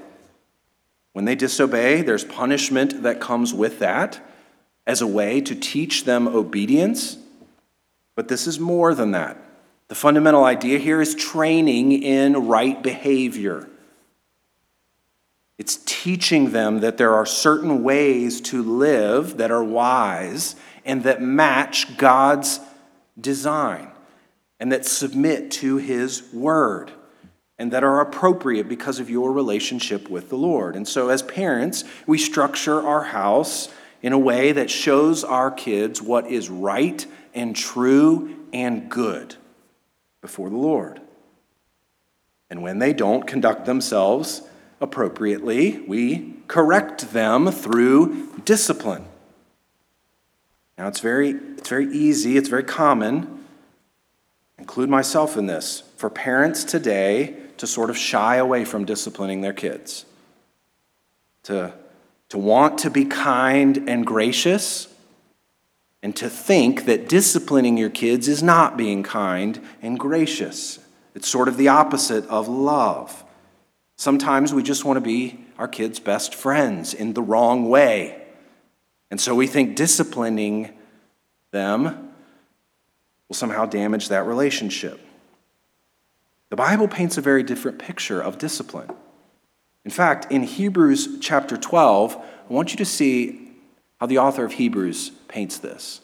When 1.14 1.26
they 1.26 1.36
disobey, 1.36 2.04
there's 2.04 2.24
punishment 2.24 3.04
that 3.04 3.20
comes 3.20 3.54
with 3.54 3.80
that 3.80 4.22
as 4.86 5.02
a 5.02 5.08
way 5.08 5.42
to 5.42 5.56
teach 5.56 6.06
them 6.06 6.28
obedience. 6.28 7.18
But 8.16 8.28
this 8.28 8.48
is 8.48 8.60
more 8.60 8.94
than 8.94 9.12
that. 9.12 9.38
The 9.90 9.96
fundamental 9.96 10.44
idea 10.44 10.78
here 10.78 11.02
is 11.02 11.16
training 11.16 11.92
in 11.92 12.48
right 12.48 12.82
behavior. 12.82 13.68
It's 15.58 15.78
teaching 15.84 16.52
them 16.52 16.82
that 16.82 16.98
there 16.98 17.16
are 17.16 17.26
certain 17.26 17.84
ways 17.84 18.40
to 18.42 18.62
live 18.62 19.38
that 19.38 19.50
are 19.50 19.64
wise 19.64 20.56
and 20.86 21.04
that 21.04 21.24
match 21.24 21.98
God's 21.98 22.60
design 23.20 23.90
and 24.60 24.72
that 24.72 24.86
submit 24.86 25.50
to 25.54 25.78
His 25.78 26.32
word 26.32 26.92
and 27.58 27.74
that 27.74 27.84
are 27.84 28.00
appropriate 28.00 28.70
because 28.70 29.00
of 29.00 29.10
your 29.10 29.34
relationship 29.34 30.08
with 30.08 30.30
the 30.30 30.38
Lord. 30.38 30.76
And 30.76 30.88
so, 30.88 31.10
as 31.10 31.24
parents, 31.24 31.84
we 32.06 32.20
structure 32.20 32.80
our 32.80 33.04
house 33.06 33.70
in 34.04 34.14
a 34.14 34.20
way 34.20 34.52
that 34.52 34.70
shows 34.70 35.24
our 35.24 35.50
kids 35.50 36.00
what 36.00 36.28
is 36.28 36.48
right 36.48 37.06
and 37.34 37.56
true 37.56 38.36
and 38.54 38.90
good 38.90 39.36
before 40.22 40.50
the 40.50 40.58
Lord. 40.58 41.02
And 42.50 42.62
when 42.62 42.80
they 42.80 42.94
don't 42.94 43.28
conduct 43.28 43.66
themselves 43.66 44.42
appropriately, 44.82 45.80
we 45.88 46.36
correct 46.48 47.14
them 47.14 47.52
through 47.52 48.40
discipline. 48.46 49.06
Now, 50.78 50.88
it's 50.88 51.02
very, 51.02 51.32
it's 51.32 51.70
very 51.70 51.92
easy, 51.92 52.38
it's 52.38 52.50
very 52.50 52.64
common, 52.64 53.46
include 54.58 54.90
myself 54.90 55.38
in 55.38 55.46
this, 55.46 55.84
for 55.98 56.10
parents 56.10 56.64
today 56.64 57.36
to 57.58 57.68
sort 57.68 57.90
of 57.90 57.98
shy 57.98 58.38
away 58.38 58.64
from 58.64 58.86
disciplining 58.86 59.42
their 59.42 59.54
kids, 59.54 60.06
to, 61.44 61.74
to 62.30 62.38
want 62.38 62.78
to 62.80 62.90
be 62.90 63.04
kind 63.04 63.90
and 63.90 64.06
gracious, 64.06 64.88
and 66.02 66.16
to 66.16 66.30
think 66.30 66.86
that 66.86 67.10
disciplining 67.10 67.78
your 67.78 67.90
kids 67.90 68.28
is 68.28 68.42
not 68.42 68.78
being 68.78 69.04
kind 69.04 69.62
and 69.82 70.00
gracious. 70.00 70.80
It's 71.14 71.28
sort 71.28 71.48
of 71.48 71.58
the 71.58 71.68
opposite 71.68 72.26
of 72.28 72.48
love. 72.48 73.24
Sometimes 73.98 74.54
we 74.54 74.64
just 74.64 74.86
want 74.86 74.98
to 74.98 75.02
be 75.02 75.46
our 75.58 75.68
kids' 75.68 76.00
best 76.00 76.34
friends 76.34 76.94
in 76.94 77.14
the 77.14 77.22
wrong 77.22 77.68
way. 77.68 78.22
And 79.12 79.20
so 79.20 79.36
we 79.36 79.48
think 79.48 79.76
disciplining 79.76 80.72
them 81.52 82.14
will 83.28 83.36
somehow 83.36 83.66
damage 83.66 84.08
that 84.08 84.26
relationship. 84.26 85.02
The 86.50 86.56
Bible 86.56 86.88
paints 86.88 87.18
a 87.18 87.22
very 87.22 87.44
different 87.44 87.78
picture 87.78 88.22
of 88.22 88.38
discipline. 88.38 88.90
In 89.84 89.92
fact, 89.92 90.32
in 90.32 90.44
Hebrews 90.44 91.20
chapter 91.20 91.58
12, 91.58 92.16
I 92.16 92.54
want 92.54 92.72
you 92.72 92.78
to 92.78 92.86
see 92.86 93.49
how 94.00 94.06
the 94.06 94.18
author 94.18 94.46
of 94.46 94.54
Hebrews 94.54 95.12
paints 95.28 95.58
this. 95.58 96.02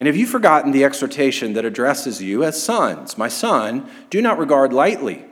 And 0.00 0.06
have 0.08 0.16
you 0.16 0.26
forgotten 0.26 0.72
the 0.72 0.84
exhortation 0.84 1.52
that 1.52 1.64
addresses 1.64 2.20
you 2.20 2.42
as 2.42 2.60
sons? 2.60 3.16
My 3.16 3.28
son, 3.28 3.88
do 4.10 4.20
not 4.20 4.38
regard 4.38 4.72
lightly 4.72 5.24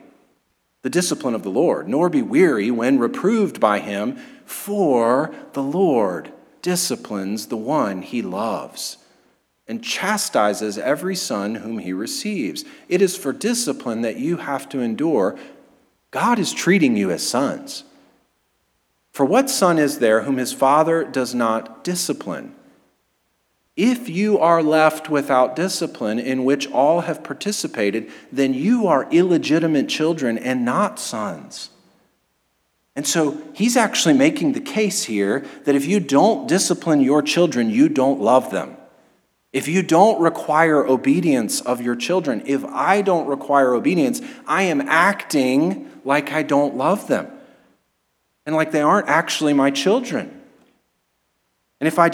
the 0.83 0.91
discipline 0.91 1.35
of 1.35 1.43
the 1.43 1.51
Lord, 1.51 1.89
nor 1.89 2.09
be 2.09 2.23
weary 2.23 2.71
when 2.71 2.99
reproved 2.99 3.61
by 3.61 3.81
him, 3.81 4.17
for 4.47 5.35
the 5.53 5.63
Lord 5.63 6.33
disciplines 6.63 7.47
the 7.47 7.57
one 7.57 8.03
he 8.03 8.23
loves 8.23 8.97
and 9.71 9.85
chastises 9.85 10.79
every 10.79 11.15
son 11.15 11.55
whom 11.55 11.79
he 11.79 11.93
receives. 11.93 12.65
It 12.89 13.01
is 13.01 13.17
for 13.17 13.33
discipline 13.33 14.01
that 14.01 14.17
you 14.17 14.39
have 14.39 14.69
to 14.71 14.81
endure. 14.81 15.39
God 16.11 16.41
is 16.41 16.53
treating 16.53 16.97
you 16.97 17.13
as 17.13 17.25
sons. 17.25 17.85
For 19.21 19.27
what 19.27 19.51
son 19.51 19.79
is 19.79 19.99
there 19.99 20.23
whom 20.23 20.39
his 20.39 20.55
father 20.55 21.05
does 21.05 21.35
not 21.35 21.85
discipline? 21.85 22.55
If 23.77 24.09
you 24.09 24.39
are 24.39 24.63
left 24.63 25.11
without 25.11 25.55
discipline 25.55 26.19
in 26.19 26.47
which 26.47 26.67
all 26.71 27.03
have 27.03 27.23
participated, 27.23 28.11
then 28.33 28.55
you 28.55 28.87
are 28.87 29.13
illegitimate 29.13 29.91
children 29.91 30.39
and 30.39 30.65
not 30.65 30.99
sons. 30.99 31.69
And 32.97 33.07
so 33.07 33.43
he's 33.53 33.77
actually 33.77 34.15
making 34.15 34.53
the 34.53 34.61
case 34.63 35.03
here 35.05 35.45
that 35.65 35.75
if 35.75 35.85
you 35.85 36.01
don't 36.01 36.49
discipline 36.49 37.03
your 37.03 37.21
children, 37.21 37.69
you 37.69 37.91
don't 37.91 38.23
love 38.23 38.51
them. 38.51 38.75
If 39.53 39.69
you 39.69 39.83
don't 39.83 40.19
require 40.19 40.87
obedience 40.87 41.61
of 41.61 41.83
your 41.83 41.95
children, 41.95 42.43
if 42.47 42.65
I 42.65 43.03
don't 43.03 43.27
require 43.27 43.75
obedience, 43.75 44.23
I 44.47 44.63
am 44.63 44.81
acting 44.81 45.91
like 46.07 46.33
I 46.33 46.43
don't 46.43 46.79
love 46.79 47.07
them 47.07 47.31
and 48.47 48.55
like 48.55 48.73
they 48.73 48.83
aren't 48.83 49.09
actually 49.09 49.53
my 49.53 49.71
children. 49.71 50.41
And 51.81 51.87
if 51.87 51.99
I 51.99 52.07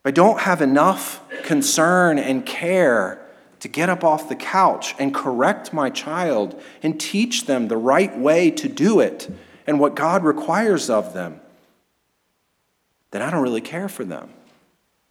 if 0.00 0.06
I 0.06 0.10
don't 0.10 0.40
have 0.40 0.62
enough 0.62 1.20
concern 1.42 2.18
and 2.18 2.46
care 2.46 3.20
to 3.60 3.68
get 3.68 3.90
up 3.90 4.02
off 4.02 4.30
the 4.30 4.36
couch 4.36 4.94
and 4.98 5.14
correct 5.14 5.74
my 5.74 5.90
child 5.90 6.60
and 6.82 6.98
teach 6.98 7.44
them 7.44 7.68
the 7.68 7.76
right 7.76 8.18
way 8.18 8.50
to 8.50 8.68
do 8.68 9.00
it 9.00 9.30
and 9.66 9.78
what 9.78 9.94
God 9.94 10.24
requires 10.24 10.88
of 10.88 11.12
them, 11.12 11.40
then 13.10 13.20
I 13.20 13.30
don't 13.30 13.42
really 13.42 13.60
care 13.60 13.88
for 13.90 14.04
them. 14.04 14.30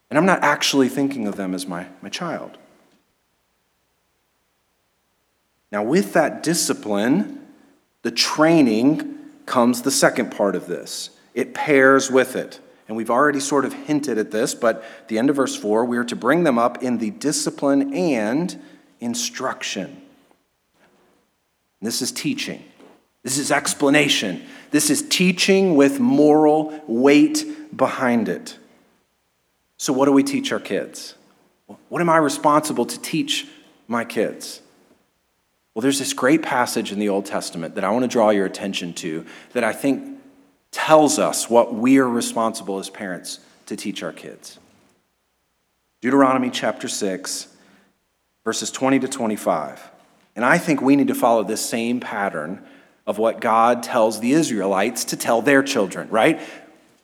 And 0.10 0.18
I'm 0.18 0.26
not 0.26 0.42
actually 0.42 0.90
thinking 0.90 1.28
of 1.28 1.36
them 1.36 1.54
as 1.54 1.68
my, 1.68 1.86
my 2.02 2.10
child. 2.10 2.58
Now, 5.72 5.84
with 5.84 6.14
that 6.14 6.42
discipline, 6.42 7.46
the 8.02 8.10
training 8.10 9.19
comes 9.50 9.82
the 9.82 9.92
second 9.92 10.32
part 10.32 10.56
of 10.56 10.68
this. 10.68 11.10
It 11.34 11.54
pairs 11.54 12.10
with 12.10 12.36
it. 12.36 12.60
And 12.88 12.96
we've 12.96 13.10
already 13.10 13.40
sort 13.40 13.66
of 13.66 13.74
hinted 13.74 14.18
at 14.18 14.32
this, 14.32 14.56
but 14.56 14.84
the 15.10 15.20
end 15.20 15.30
of 15.30 15.36
verse 15.36 15.56
4, 15.56 15.86
we 15.86 15.98
are 15.98 16.04
to 16.06 16.16
bring 16.16 16.44
them 16.44 16.58
up 16.58 16.82
in 16.82 16.98
the 16.98 17.12
discipline 17.12 17.94
and 17.94 18.60
instruction. 19.00 20.02
This 21.82 22.02
is 22.02 22.12
teaching. 22.12 22.64
This 23.24 23.38
is 23.38 23.52
explanation. 23.52 24.46
This 24.72 24.90
is 24.90 25.02
teaching 25.08 25.76
with 25.76 26.00
moral 26.00 26.82
weight 26.88 27.46
behind 27.76 28.30
it. 28.30 28.58
So, 29.78 29.94
what 29.94 30.06
do 30.06 30.12
we 30.12 30.24
teach 30.24 30.52
our 30.52 30.60
kids? 30.60 31.16
What 31.90 32.02
am 32.02 32.10
I 32.10 32.18
responsible 32.18 32.86
to 32.86 33.00
teach 33.00 33.48
my 33.88 34.04
kids? 34.04 34.62
Well, 35.74 35.82
there's 35.82 36.00
this 36.00 36.14
great 36.14 36.42
passage 36.42 36.92
in 36.92 37.00
the 37.00 37.10
Old 37.10 37.26
Testament 37.26 37.76
that 37.76 37.84
I 37.84 37.92
want 37.92 38.04
to 38.04 38.08
draw 38.08 38.32
your 38.32 38.46
attention 38.46 38.94
to 38.96 39.26
that 39.54 39.64
I 39.64 39.74
think 39.74 40.20
tells 40.72 41.20
us 41.20 41.50
what 41.50 41.74
we 41.74 42.00
are 42.00 42.10
responsible 42.10 42.80
as 42.80 42.90
parents 42.90 43.40
to 43.68 43.76
teach 43.76 44.04
our 44.04 44.12
kids. 44.12 44.60
Deuteronomy 46.02 46.50
chapter 46.50 46.88
6, 46.88 47.48
verses 48.44 48.72
20 48.72 49.00
to 49.00 49.08
25. 49.08 49.92
And 50.36 50.46
I 50.46 50.58
think 50.58 50.82
we 50.82 50.96
need 50.96 51.10
to 51.10 51.16
follow 51.16 51.44
this 51.44 51.64
same 51.64 52.00
pattern 52.00 52.66
of 53.06 53.18
what 53.18 53.42
God 53.42 53.84
tells 53.84 54.20
the 54.20 54.32
Israelites 54.34 55.04
to 55.06 55.18
tell 55.18 55.42
their 55.42 55.64
children, 55.64 56.10
right? 56.10 56.40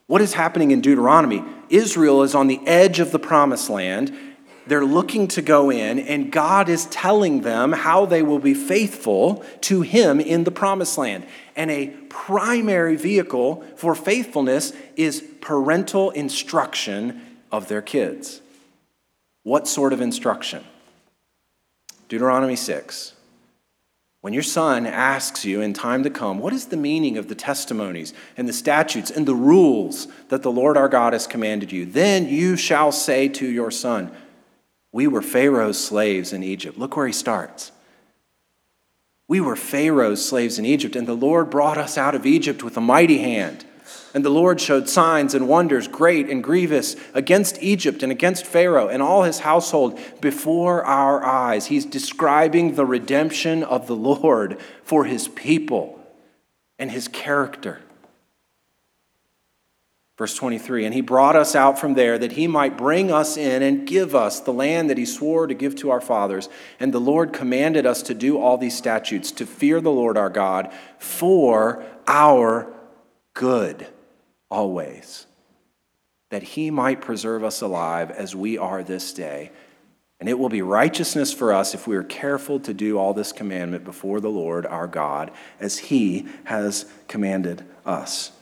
What 0.06 0.22
is 0.22 0.34
happening 0.34 0.70
in 0.70 0.80
Deuteronomy? 0.80 1.44
Israel 1.68 2.22
is 2.22 2.34
on 2.34 2.46
the 2.46 2.60
edge 2.66 3.00
of 3.00 3.10
the 3.10 3.18
promised 3.18 3.68
land. 3.68 4.16
They're 4.66 4.84
looking 4.84 5.28
to 5.28 5.42
go 5.42 5.70
in, 5.70 5.98
and 5.98 6.32
God 6.32 6.68
is 6.68 6.86
telling 6.86 7.42
them 7.42 7.72
how 7.72 8.04
they 8.04 8.22
will 8.22 8.40
be 8.40 8.54
faithful 8.54 9.44
to 9.62 9.82
Him 9.82 10.18
in 10.18 10.44
the 10.44 10.50
promised 10.50 10.98
land. 10.98 11.24
And 11.54 11.70
a 11.70 11.88
primary 12.08 12.96
vehicle 12.96 13.64
for 13.76 13.94
faithfulness 13.94 14.72
is 14.96 15.22
parental 15.40 16.10
instruction 16.10 17.22
of 17.52 17.68
their 17.68 17.82
kids. 17.82 18.40
What 19.44 19.68
sort 19.68 19.92
of 19.92 20.00
instruction? 20.00 20.64
Deuteronomy 22.08 22.56
6. 22.56 23.12
When 24.22 24.32
your 24.32 24.42
son 24.42 24.86
asks 24.86 25.44
you 25.44 25.60
in 25.60 25.72
time 25.72 26.02
to 26.02 26.10
come, 26.10 26.40
what 26.40 26.52
is 26.52 26.66
the 26.66 26.76
meaning 26.76 27.16
of 27.16 27.28
the 27.28 27.36
testimonies 27.36 28.12
and 28.36 28.48
the 28.48 28.52
statutes 28.52 29.08
and 29.08 29.24
the 29.24 29.36
rules 29.36 30.08
that 30.30 30.42
the 30.42 30.50
Lord 30.50 30.76
our 30.76 30.88
God 30.88 31.12
has 31.12 31.28
commanded 31.28 31.70
you? 31.70 31.86
Then 31.86 32.28
you 32.28 32.56
shall 32.56 32.90
say 32.90 33.28
to 33.28 33.46
your 33.46 33.70
son, 33.70 34.10
We 34.96 35.08
were 35.08 35.20
Pharaoh's 35.20 35.78
slaves 35.78 36.32
in 36.32 36.42
Egypt. 36.42 36.78
Look 36.78 36.96
where 36.96 37.06
he 37.06 37.12
starts. 37.12 37.70
We 39.28 39.42
were 39.42 39.54
Pharaoh's 39.54 40.26
slaves 40.26 40.58
in 40.58 40.64
Egypt, 40.64 40.96
and 40.96 41.06
the 41.06 41.12
Lord 41.12 41.50
brought 41.50 41.76
us 41.76 41.98
out 41.98 42.14
of 42.14 42.24
Egypt 42.24 42.62
with 42.62 42.78
a 42.78 42.80
mighty 42.80 43.18
hand. 43.18 43.66
And 44.14 44.24
the 44.24 44.30
Lord 44.30 44.58
showed 44.58 44.88
signs 44.88 45.34
and 45.34 45.48
wonders, 45.48 45.86
great 45.86 46.30
and 46.30 46.42
grievous, 46.42 46.96
against 47.12 47.62
Egypt 47.62 48.02
and 48.02 48.10
against 48.10 48.46
Pharaoh 48.46 48.88
and 48.88 49.02
all 49.02 49.24
his 49.24 49.40
household 49.40 50.00
before 50.22 50.82
our 50.86 51.22
eyes. 51.22 51.66
He's 51.66 51.84
describing 51.84 52.74
the 52.74 52.86
redemption 52.86 53.64
of 53.64 53.88
the 53.88 53.96
Lord 53.96 54.58
for 54.82 55.04
his 55.04 55.28
people 55.28 56.00
and 56.78 56.90
his 56.90 57.06
character. 57.06 57.82
Verse 60.16 60.34
23 60.34 60.84
And 60.84 60.94
he 60.94 61.00
brought 61.00 61.36
us 61.36 61.54
out 61.54 61.78
from 61.78 61.94
there 61.94 62.18
that 62.18 62.32
he 62.32 62.46
might 62.46 62.78
bring 62.78 63.10
us 63.10 63.36
in 63.36 63.62
and 63.62 63.86
give 63.86 64.14
us 64.14 64.40
the 64.40 64.52
land 64.52 64.88
that 64.90 64.98
he 64.98 65.04
swore 65.04 65.46
to 65.46 65.54
give 65.54 65.76
to 65.76 65.90
our 65.90 66.00
fathers. 66.00 66.48
And 66.80 66.92
the 66.92 67.00
Lord 67.00 67.32
commanded 67.32 67.86
us 67.86 68.02
to 68.02 68.14
do 68.14 68.38
all 68.38 68.56
these 68.56 68.76
statutes, 68.76 69.30
to 69.32 69.46
fear 69.46 69.80
the 69.80 69.90
Lord 69.90 70.16
our 70.16 70.30
God 70.30 70.72
for 70.98 71.84
our 72.06 72.72
good 73.34 73.86
always, 74.50 75.26
that 76.30 76.42
he 76.42 76.70
might 76.70 77.00
preserve 77.00 77.44
us 77.44 77.60
alive 77.60 78.10
as 78.10 78.34
we 78.34 78.56
are 78.56 78.82
this 78.82 79.12
day. 79.12 79.50
And 80.18 80.30
it 80.30 80.38
will 80.38 80.48
be 80.48 80.62
righteousness 80.62 81.34
for 81.34 81.52
us 81.52 81.74
if 81.74 81.86
we 81.86 81.94
are 81.94 82.02
careful 82.02 82.58
to 82.60 82.72
do 82.72 82.96
all 82.96 83.12
this 83.12 83.32
commandment 83.32 83.84
before 83.84 84.18
the 84.18 84.30
Lord 84.30 84.64
our 84.64 84.86
God, 84.86 85.30
as 85.60 85.76
he 85.76 86.26
has 86.44 86.86
commanded 87.06 87.66
us. 87.84 88.32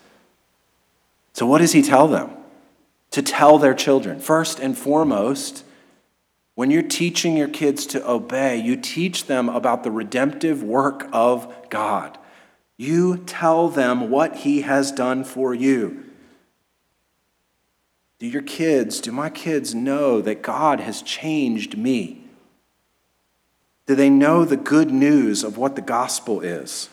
So, 1.35 1.47
what 1.47 1.59
does 1.59 1.73
he 1.73 1.83
tell 1.83 2.09
them? 2.09 2.31
To 3.11 3.23
tell 3.23 3.59
their 3.59 3.75
children. 3.75 4.19
First 4.19 4.59
and 4.59 4.77
foremost, 4.79 5.65
when 6.55 6.71
you're 6.71 6.83
teaching 6.83 7.37
your 7.37 7.49
kids 7.49 7.85
to 7.87 8.09
obey, 8.09 8.57
you 8.57 8.77
teach 8.77 9.27
them 9.27 9.49
about 9.49 9.83
the 9.83 9.91
redemptive 9.91 10.63
work 10.63 11.09
of 11.13 11.53
God. 11.69 12.17
You 12.77 13.19
tell 13.19 13.69
them 13.69 14.11
what 14.11 14.37
he 14.37 14.63
has 14.63 14.93
done 14.93 15.25
for 15.25 15.53
you. 15.53 16.05
Do 18.21 18.27
your 18.27 18.43
kids, 18.43 19.01
do 19.01 19.11
my 19.11 19.29
kids 19.29 19.75
know 19.75 20.21
that 20.21 20.43
God 20.43 20.81
has 20.81 21.03
changed 21.03 21.77
me? 21.77 22.25
Do 23.87 23.95
they 23.95 24.09
know 24.09 24.45
the 24.45 24.57
good 24.57 24.91
news 24.91 25.45
of 25.45 25.59
what 25.59 25.75
the 25.77 25.83
gospel 25.83 26.41
is? 26.41 26.89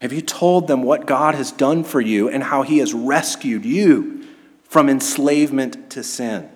Have 0.00 0.12
you 0.14 0.22
told 0.22 0.66
them 0.66 0.82
what 0.82 1.06
God 1.06 1.34
has 1.34 1.52
done 1.52 1.84
for 1.84 2.00
you 2.00 2.28
and 2.28 2.42
how 2.42 2.62
he 2.62 2.78
has 2.78 2.94
rescued 2.94 3.66
you 3.66 4.24
from 4.64 4.88
enslavement 4.88 5.90
to 5.90 6.02
sin? 6.02 6.48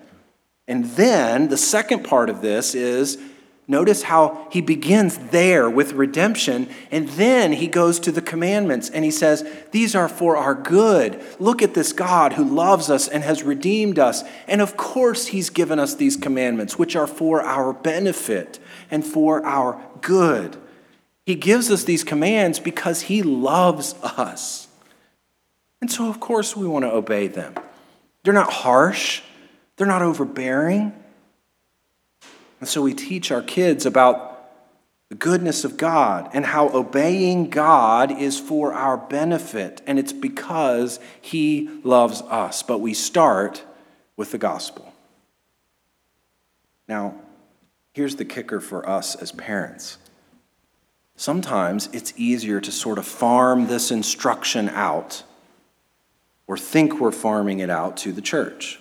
And 0.67 0.85
then 0.91 1.49
the 1.49 1.57
second 1.57 2.03
part 2.03 2.31
of 2.31 2.41
this 2.41 2.73
is 2.73 3.19
notice 3.67 4.01
how 4.01 4.47
he 4.51 4.61
begins 4.61 5.19
there 5.29 5.69
with 5.69 5.93
redemption, 5.93 6.67
and 6.89 7.07
then 7.09 7.53
he 7.53 7.67
goes 7.67 7.99
to 7.99 8.11
the 8.11 8.21
commandments 8.21 8.89
and 8.89 9.05
he 9.05 9.11
says, 9.11 9.47
These 9.69 9.93
are 9.93 10.09
for 10.09 10.37
our 10.37 10.55
good. 10.55 11.21
Look 11.39 11.61
at 11.61 11.75
this 11.75 11.93
God 11.93 12.33
who 12.33 12.43
loves 12.43 12.89
us 12.89 13.07
and 13.07 13.23
has 13.23 13.43
redeemed 13.43 13.99
us. 13.99 14.23
And 14.47 14.59
of 14.59 14.75
course, 14.75 15.27
he's 15.27 15.51
given 15.51 15.77
us 15.77 15.93
these 15.93 16.17
commandments, 16.17 16.79
which 16.79 16.95
are 16.95 17.07
for 17.07 17.43
our 17.43 17.73
benefit 17.73 18.57
and 18.89 19.05
for 19.05 19.45
our 19.45 19.79
good. 20.01 20.57
He 21.25 21.35
gives 21.35 21.71
us 21.71 21.83
these 21.83 22.03
commands 22.03 22.59
because 22.59 23.01
he 23.01 23.23
loves 23.23 23.95
us. 24.03 24.67
And 25.81 25.91
so, 25.91 26.09
of 26.09 26.19
course, 26.19 26.55
we 26.55 26.67
want 26.67 26.85
to 26.85 26.91
obey 26.91 27.27
them. 27.27 27.55
They're 28.23 28.33
not 28.33 28.51
harsh, 28.51 29.21
they're 29.75 29.87
not 29.87 30.01
overbearing. 30.01 30.93
And 32.59 32.69
so 32.69 32.81
we 32.81 32.93
teach 32.93 33.31
our 33.31 33.41
kids 33.41 33.85
about 33.85 34.35
the 35.09 35.15
goodness 35.15 35.63
of 35.63 35.77
God 35.77 36.29
and 36.33 36.45
how 36.45 36.69
obeying 36.69 37.49
God 37.49 38.11
is 38.11 38.39
for 38.39 38.73
our 38.73 38.97
benefit, 38.97 39.81
and 39.85 39.99
it's 39.99 40.13
because 40.13 40.99
He 41.21 41.69
loves 41.83 42.21
us. 42.23 42.63
But 42.63 42.79
we 42.79 42.93
start 42.93 43.63
with 44.17 44.31
the 44.31 44.37
gospel. 44.37 44.93
Now, 46.87 47.15
here's 47.93 48.15
the 48.15 48.25
kicker 48.25 48.59
for 48.59 48.87
us 48.87 49.15
as 49.15 49.31
parents. 49.31 49.97
Sometimes 51.17 51.87
it's 51.93 52.13
easier 52.17 52.59
to 52.59 52.71
sort 52.71 52.97
of 52.97 53.05
farm 53.05 53.67
this 53.67 53.91
instruction 53.91 54.69
out 54.69 55.23
or 56.47 56.57
think 56.57 56.99
we're 56.99 57.11
farming 57.11 57.59
it 57.59 57.69
out 57.69 57.97
to 57.97 58.11
the 58.11 58.21
church. 58.21 58.79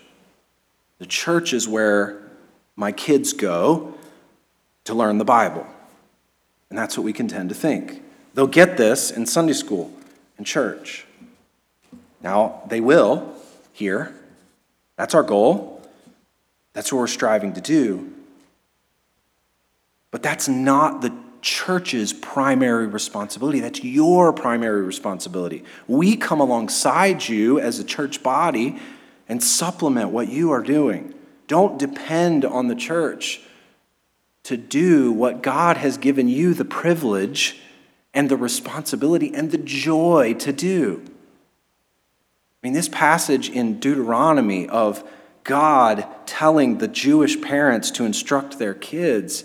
The 0.99 1.07
church 1.07 1.53
is 1.53 1.69
where 1.69 2.23
my 2.77 2.93
kids 2.93 3.33
go 3.33 3.95
to 4.85 4.95
learn 4.95 5.19
the 5.19 5.25
Bible. 5.25 5.67
And 6.71 6.79
that's 6.79 6.99
what 6.99 7.05
we 7.05 7.13
can 7.13 7.29
tend 7.29 7.49
to 7.51 7.55
think. 7.55 8.03
They'll 8.35 8.47
get 8.47 8.77
this 8.77 9.11
in 9.11 9.27
Sunday 9.27 9.53
school 9.53 9.93
and 10.37 10.47
church. 10.47 11.07
Now, 12.21 12.63
they 12.69 12.81
will 12.81 13.33
here. 13.73 14.15
That's 14.97 15.15
our 15.15 15.23
goal. 15.23 15.83
That's 16.73 16.93
what 16.93 16.99
we're 16.99 17.07
striving 17.07 17.53
to 17.53 17.61
do. 17.61 18.13
But 20.11 20.23
that's 20.23 20.49
not 20.49 21.01
the 21.01 21.13
church's 21.45 22.15
primary 22.15 22.87
responsibility. 22.87 23.61
That's 23.61 23.85
your 23.85 24.33
primary 24.33 24.83
responsibility. 24.83 25.63
We 25.87 26.17
come 26.17 26.41
alongside 26.41 27.29
you 27.29 27.61
as 27.61 27.79
a 27.79 27.85
church 27.85 28.23
body 28.23 28.81
and 29.29 29.43
supplement 29.43 30.09
what 30.09 30.29
you 30.29 30.51
are 30.53 30.63
doing. 30.63 31.15
Don't 31.47 31.79
depend 31.79 32.47
on 32.47 32.69
the 32.69 32.75
church 32.75 33.43
to 34.45 34.57
do 34.57 35.13
what 35.13 35.43
God 35.43 35.77
has 35.77 35.99
given 35.99 36.29
you 36.29 36.55
the 36.55 36.65
privilege 36.65 37.61
and 38.15 38.31
the 38.31 38.39
responsibility 38.39 39.33
and 39.35 39.51
the 39.51 39.59
joy 39.59 40.35
to 40.39 40.53
do. 40.53 41.03
I 41.05 42.67
mean, 42.67 42.73
this 42.73 42.89
passage 42.89 43.51
in 43.51 43.79
Deuteronomy 43.79 44.67
of 44.67 45.07
God 45.43 46.07
telling 46.25 46.79
the 46.79 46.89
Jewish 46.89 47.39
parents 47.43 47.91
to 47.93 48.07
instruct 48.07 48.59
their 48.59 48.73
kids 48.73 49.45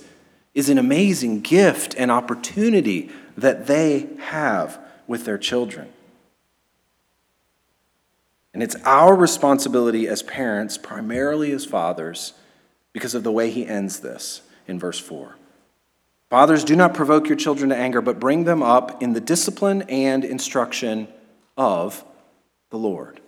is 0.60 0.68
an 0.68 0.78
amazing 0.78 1.40
gift 1.40 1.96
and 1.98 2.12
opportunity 2.12 3.10
that 3.38 3.66
they 3.68 4.10
have 4.20 4.78
with 5.08 5.24
their 5.24 5.38
children. 5.38 5.88
And 8.54 8.62
it's 8.62 8.76
our 8.84 9.16
responsibility 9.16 10.06
as 10.06 10.22
parents, 10.22 10.78
primarily 10.78 11.54
as 11.54 11.64
fathers, 11.64 12.34
because 12.92 13.16
of 13.16 13.24
the 13.24 13.32
way 13.32 13.50
he 13.50 13.66
ends 13.66 14.02
this 14.02 14.42
in 14.68 14.78
verse 14.78 15.00
4. 15.00 15.36
Fathers, 16.30 16.66
do 16.66 16.76
not 16.76 16.94
provoke 16.94 17.30
your 17.30 17.38
children 17.38 17.70
to 17.70 17.78
anger, 17.78 18.02
but 18.02 18.20
bring 18.20 18.44
them 18.44 18.62
up 18.62 19.02
in 19.02 19.14
the 19.14 19.22
discipline 19.22 19.84
and 19.84 20.26
instruction 20.26 21.08
of 21.56 22.04
the 22.70 22.78
Lord. 22.78 23.22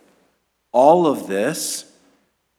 All 0.70 1.06
of 1.06 1.28
this 1.28 1.90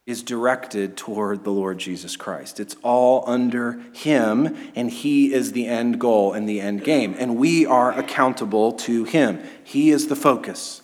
is 0.05 0.21
directed 0.21 0.97
toward 0.97 1.43
the 1.43 1.51
Lord 1.51 1.77
Jesus 1.77 2.17
Christ. 2.17 2.59
It's 2.59 2.75
all 2.83 3.23
under 3.25 3.79
Him, 3.93 4.55
and 4.75 4.89
He 4.89 5.33
is 5.33 5.53
the 5.53 5.65
end 5.65 5.99
goal 5.99 6.33
and 6.33 6.47
the 6.47 6.59
end 6.59 6.83
game. 6.83 7.15
And 7.17 7.37
we 7.37 7.65
are 7.65 7.97
accountable 7.97 8.73
to 8.73 9.05
Him. 9.05 9.41
He 9.63 9.91
is 9.91 10.07
the 10.07 10.15
focus, 10.15 10.81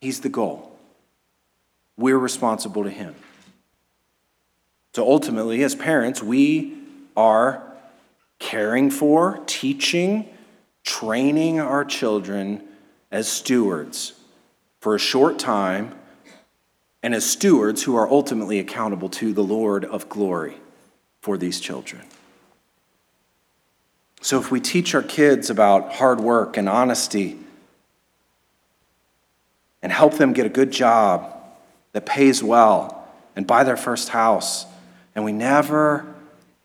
He's 0.00 0.20
the 0.20 0.28
goal. 0.28 0.76
We're 1.96 2.18
responsible 2.18 2.82
to 2.82 2.90
Him. 2.90 3.14
So 4.94 5.08
ultimately, 5.08 5.62
as 5.62 5.74
parents, 5.74 6.22
we 6.22 6.76
are 7.16 7.62
caring 8.38 8.90
for, 8.90 9.40
teaching, 9.46 10.28
training 10.82 11.60
our 11.60 11.84
children 11.84 12.62
as 13.10 13.28
stewards 13.28 14.14
for 14.80 14.96
a 14.96 14.98
short 14.98 15.38
time 15.38 15.94
and 17.02 17.14
as 17.14 17.24
stewards 17.24 17.82
who 17.82 17.96
are 17.96 18.08
ultimately 18.08 18.58
accountable 18.58 19.08
to 19.08 19.32
the 19.32 19.42
Lord 19.42 19.84
of 19.84 20.08
glory 20.08 20.56
for 21.20 21.36
these 21.36 21.60
children. 21.60 22.02
So, 24.20 24.38
if 24.38 24.52
we 24.52 24.60
teach 24.60 24.94
our 24.94 25.02
kids 25.02 25.50
about 25.50 25.94
hard 25.94 26.20
work 26.20 26.56
and 26.56 26.68
honesty 26.68 27.38
and 29.82 29.90
help 29.90 30.14
them 30.14 30.32
get 30.32 30.46
a 30.46 30.48
good 30.48 30.70
job 30.70 31.34
that 31.92 32.06
pays 32.06 32.42
well 32.42 33.08
and 33.34 33.46
buy 33.46 33.64
their 33.64 33.76
first 33.76 34.10
house, 34.10 34.66
and 35.14 35.24
we 35.24 35.32
never 35.32 36.14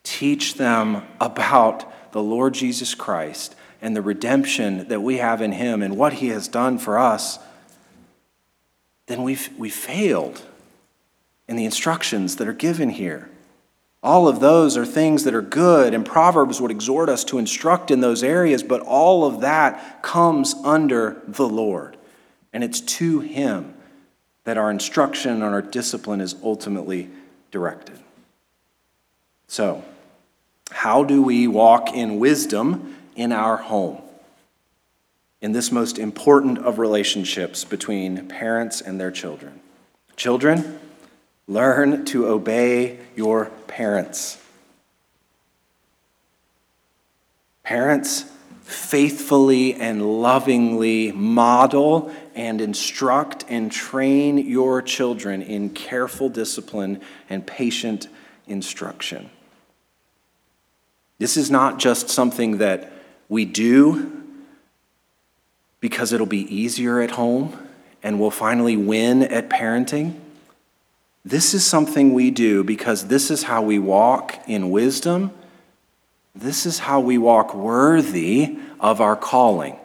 teach 0.03 0.53
them 0.53 1.03
about 1.19 2.11
the 2.11 2.21
Lord 2.21 2.53
Jesus 2.53 2.93
Christ 2.93 3.55
and 3.81 3.95
the 3.95 4.01
redemption 4.01 4.87
that 4.87 5.01
we 5.01 5.17
have 5.17 5.41
in 5.41 5.51
Him 5.51 5.81
and 5.81 5.97
what 5.97 6.13
He 6.13 6.27
has 6.29 6.47
done 6.47 6.77
for 6.77 6.97
us, 6.99 7.39
then 9.07 9.23
we've, 9.23 9.49
we 9.57 9.69
failed 9.69 10.41
in 11.47 11.55
the 11.55 11.65
instructions 11.65 12.35
that 12.35 12.47
are 12.47 12.53
given 12.53 12.89
here. 12.89 13.29
All 14.03 14.27
of 14.27 14.39
those 14.39 14.77
are 14.77 14.85
things 14.85 15.23
that 15.23 15.33
are 15.33 15.41
good, 15.41 15.93
and 15.93 16.05
Proverbs 16.05 16.61
would 16.61 16.71
exhort 16.71 17.09
us 17.09 17.23
to 17.25 17.39
instruct 17.39 17.89
in 17.89 17.99
those 17.99 18.21
areas, 18.21 18.61
but 18.61 18.81
all 18.81 19.25
of 19.25 19.41
that 19.41 20.03
comes 20.03 20.53
under 20.63 21.21
the 21.27 21.47
Lord. 21.47 21.97
And 22.53 22.63
it's 22.63 22.79
to 22.79 23.21
Him 23.21 23.73
that 24.43 24.57
our 24.57 24.69
instruction 24.69 25.33
and 25.33 25.43
our 25.43 25.61
discipline 25.61 26.21
is 26.21 26.35
ultimately 26.43 27.09
directed. 27.51 27.99
So, 29.47 29.83
how 30.69 31.03
do 31.03 31.21
we 31.21 31.47
walk 31.47 31.93
in 31.93 32.19
wisdom 32.19 32.95
in 33.15 33.31
our 33.31 33.57
home? 33.57 34.01
In 35.41 35.51
this 35.51 35.71
most 35.71 35.99
important 35.99 36.57
of 36.59 36.79
relationships 36.79 37.63
between 37.63 38.27
parents 38.27 38.81
and 38.81 38.99
their 38.99 39.11
children. 39.11 39.59
Children, 40.15 40.79
learn 41.47 42.05
to 42.05 42.27
obey 42.27 42.97
your 43.15 43.51
parents. 43.67 44.41
Parents, 47.63 48.25
faithfully 48.63 49.75
and 49.75 50.21
lovingly 50.21 51.11
model 51.11 52.11
and 52.35 52.59
instruct 52.59 53.45
and 53.47 53.71
train 53.71 54.37
your 54.37 54.81
children 54.81 55.41
in 55.41 55.69
careful 55.69 56.29
discipline 56.29 56.99
and 57.29 57.45
patient 57.45 58.07
instruction. 58.47 59.29
This 61.19 61.37
is 61.37 61.51
not 61.51 61.79
just 61.79 62.09
something 62.09 62.57
that 62.57 62.91
we 63.29 63.45
do 63.45 64.16
because 65.87 66.11
it'll 66.11 66.25
be 66.25 66.53
easier 66.53 66.99
at 66.99 67.11
home 67.11 67.57
and 68.03 68.19
we'll 68.19 68.29
finally 68.29 68.75
win 68.75 69.23
at 69.23 69.49
parenting. 69.49 70.13
This 71.23 71.53
is 71.53 71.65
something 71.65 72.13
we 72.13 72.29
do 72.29 72.61
because 72.61 73.07
this 73.07 73.31
is 73.31 73.43
how 73.43 73.61
we 73.61 73.79
walk 73.79 74.37
in 74.47 74.69
wisdom. 74.69 75.31
This 76.35 76.65
is 76.65 76.79
how 76.79 76.99
we 76.99 77.17
walk 77.17 77.55
worthy 77.55 78.57
of 78.81 78.99
our 78.99 79.15
calling 79.15 79.77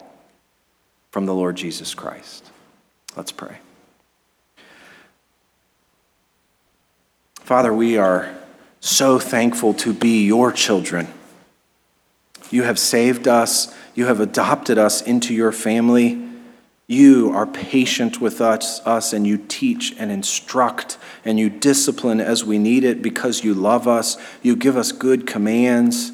from 1.09 1.25
the 1.25 1.33
Lord 1.33 1.55
Jesus 1.55 1.93
Christ. 1.93 2.51
Let's 3.15 3.31
pray. 3.31 3.59
Father, 7.35 7.73
we 7.73 7.97
are 7.97 8.35
so 8.81 9.19
thankful 9.19 9.73
to 9.75 9.93
be 9.93 10.25
your 10.25 10.51
children. 10.51 11.07
You 12.51 12.63
have 12.63 12.77
saved 12.77 13.25
us, 13.25 13.73
you 13.95 14.05
have 14.07 14.19
adopted 14.19 14.77
us 14.77 15.01
into 15.01 15.33
your 15.33 15.51
family. 15.51 16.21
You 16.87 17.31
are 17.31 17.45
patient 17.47 18.19
with 18.19 18.41
us, 18.41 18.81
us, 18.85 19.13
and 19.13 19.25
you 19.25 19.37
teach 19.37 19.95
and 19.97 20.11
instruct 20.11 20.97
and 21.23 21.39
you 21.39 21.49
discipline 21.49 22.19
as 22.19 22.43
we 22.43 22.57
need 22.57 22.83
it 22.83 23.01
because 23.01 23.43
you 23.43 23.53
love 23.53 23.87
us. 23.87 24.17
You 24.41 24.55
give 24.55 24.75
us 24.77 24.91
good 24.91 25.25
commands. 25.27 26.11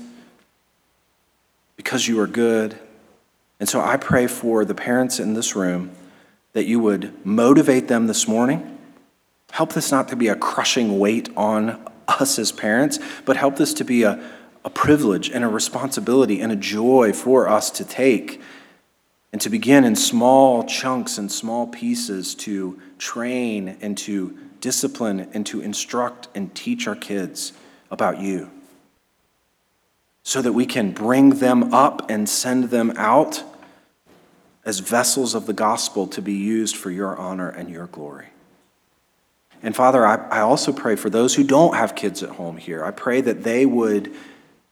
because 1.75 2.07
you 2.09 2.19
are 2.19 2.27
good. 2.27 2.77
And 3.59 3.67
so 3.69 3.79
I 3.79 3.95
pray 3.95 4.27
for 4.27 4.65
the 4.65 4.75
parents 4.75 5.17
in 5.17 5.33
this 5.33 5.55
room 5.55 5.91
that 6.51 6.65
you 6.65 6.77
would 6.79 7.25
motivate 7.25 7.87
them 7.87 8.07
this 8.07 8.27
morning. 8.27 8.77
Help 9.51 9.71
this 9.73 9.89
not 9.89 10.09
to 10.09 10.17
be 10.17 10.27
a 10.27 10.35
crushing 10.35 10.99
weight 10.99 11.29
on 11.37 11.81
us 12.07 12.37
as 12.37 12.51
parents, 12.51 12.99
but 13.23 13.37
help 13.37 13.55
this 13.55 13.73
to 13.75 13.85
be 13.85 14.03
a, 14.03 14.21
a 14.63 14.69
privilege 14.69 15.29
and 15.29 15.43
a 15.43 15.47
responsibility 15.47 16.41
and 16.41 16.51
a 16.51 16.55
joy 16.55 17.13
for 17.13 17.47
us 17.47 17.69
to 17.71 17.85
take 17.85 18.41
and 19.31 19.41
to 19.41 19.49
begin 19.49 19.83
in 19.83 19.95
small 19.95 20.63
chunks 20.63 21.17
and 21.17 21.31
small 21.31 21.67
pieces 21.67 22.35
to 22.35 22.79
train 22.97 23.77
and 23.81 23.97
to 23.97 24.37
discipline 24.59 25.29
and 25.33 25.45
to 25.45 25.61
instruct 25.61 26.27
and 26.35 26.53
teach 26.53 26.87
our 26.87 26.95
kids 26.95 27.53
about 27.91 28.19
you 28.19 28.49
so 30.23 30.41
that 30.41 30.53
we 30.53 30.65
can 30.65 30.91
bring 30.91 31.31
them 31.31 31.73
up 31.73 32.09
and 32.09 32.27
send 32.27 32.65
them 32.65 32.91
out 32.97 33.43
as 34.65 34.79
vessels 34.79 35.33
of 35.33 35.45
the 35.45 35.53
gospel 35.53 36.05
to 36.05 36.21
be 36.21 36.33
used 36.33 36.75
for 36.75 36.91
your 36.91 37.17
honor 37.17 37.49
and 37.49 37.69
your 37.69 37.87
glory. 37.87 38.27
And 39.63 39.75
Father, 39.75 40.05
I, 40.05 40.15
I 40.27 40.39
also 40.41 40.71
pray 40.71 40.95
for 40.95 41.09
those 41.09 41.35
who 41.35 41.43
don't 41.43 41.75
have 41.75 41.95
kids 41.95 42.21
at 42.23 42.29
home 42.29 42.57
here. 42.57 42.83
I 42.83 42.91
pray 42.91 43.21
that 43.21 43.43
they 43.43 43.65
would 43.65 44.13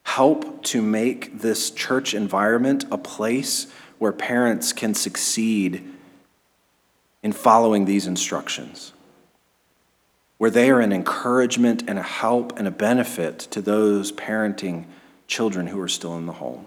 help 0.08 0.64
to 0.64 0.82
make 0.82 1.42
this 1.42 1.70
church 1.70 2.14
environment 2.14 2.86
a 2.90 2.98
place 2.98 3.68
where 4.00 4.14
parents 4.14 4.72
can 4.72 4.94
succeed 4.94 5.84
in 7.22 7.34
following 7.34 7.84
these 7.84 8.08
instructions, 8.08 8.94
where 10.38 10.50
they 10.50 10.70
are 10.70 10.80
an 10.80 10.94
encouragement 10.94 11.84
and 11.90 12.00
a 12.00 12.04
help 12.04 12.58
and 12.58 12.70
a 12.70 12.72
benefit 12.72 13.38
to 13.38 13.62
those 13.62 14.14
parenting 14.14 14.86
children 15.28 15.68
who 15.68 15.80
are 15.80 15.90
still 15.90 16.18
in 16.18 16.26
the 16.26 16.34
home. 16.34 16.66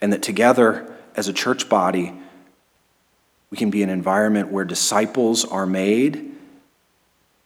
And 0.00 0.12
that 0.12 0.20
together, 0.20 0.92
as 1.14 1.28
a 1.28 1.32
church 1.32 1.68
body, 1.68 2.12
we 3.50 3.56
can 3.56 3.70
be 3.70 3.84
an 3.84 3.88
environment 3.88 4.50
where 4.50 4.64
disciples 4.64 5.44
are 5.44 5.64
made, 5.64 6.34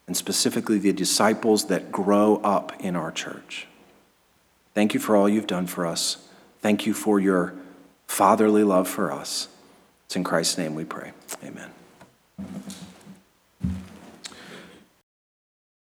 and 0.07 0.17
specifically 0.17 0.79
the 0.79 0.95
disciples 0.95 1.67
that 1.67 1.93
grow 1.93 2.37
up 2.37 2.73
in 2.81 2.97
our 2.97 3.13
church. 3.13 3.69
Thank 4.75 4.93
you 4.93 5.01
for 5.01 5.17
all 5.17 5.29
you've 5.29 5.47
done 5.47 5.67
for 5.67 5.87
us. 5.87 6.19
Thank 6.61 6.87
you 6.87 6.95
for 6.95 7.21
your 7.21 7.55
fatherly 8.07 8.65
love 8.65 8.89
for 8.89 9.13
us. 9.13 9.49
It's 10.07 10.17
in 10.17 10.25
Christ's 10.25 10.59
name 10.59 10.75
we 10.75 10.85
pray. 10.85 11.13
Amen. 11.45 11.71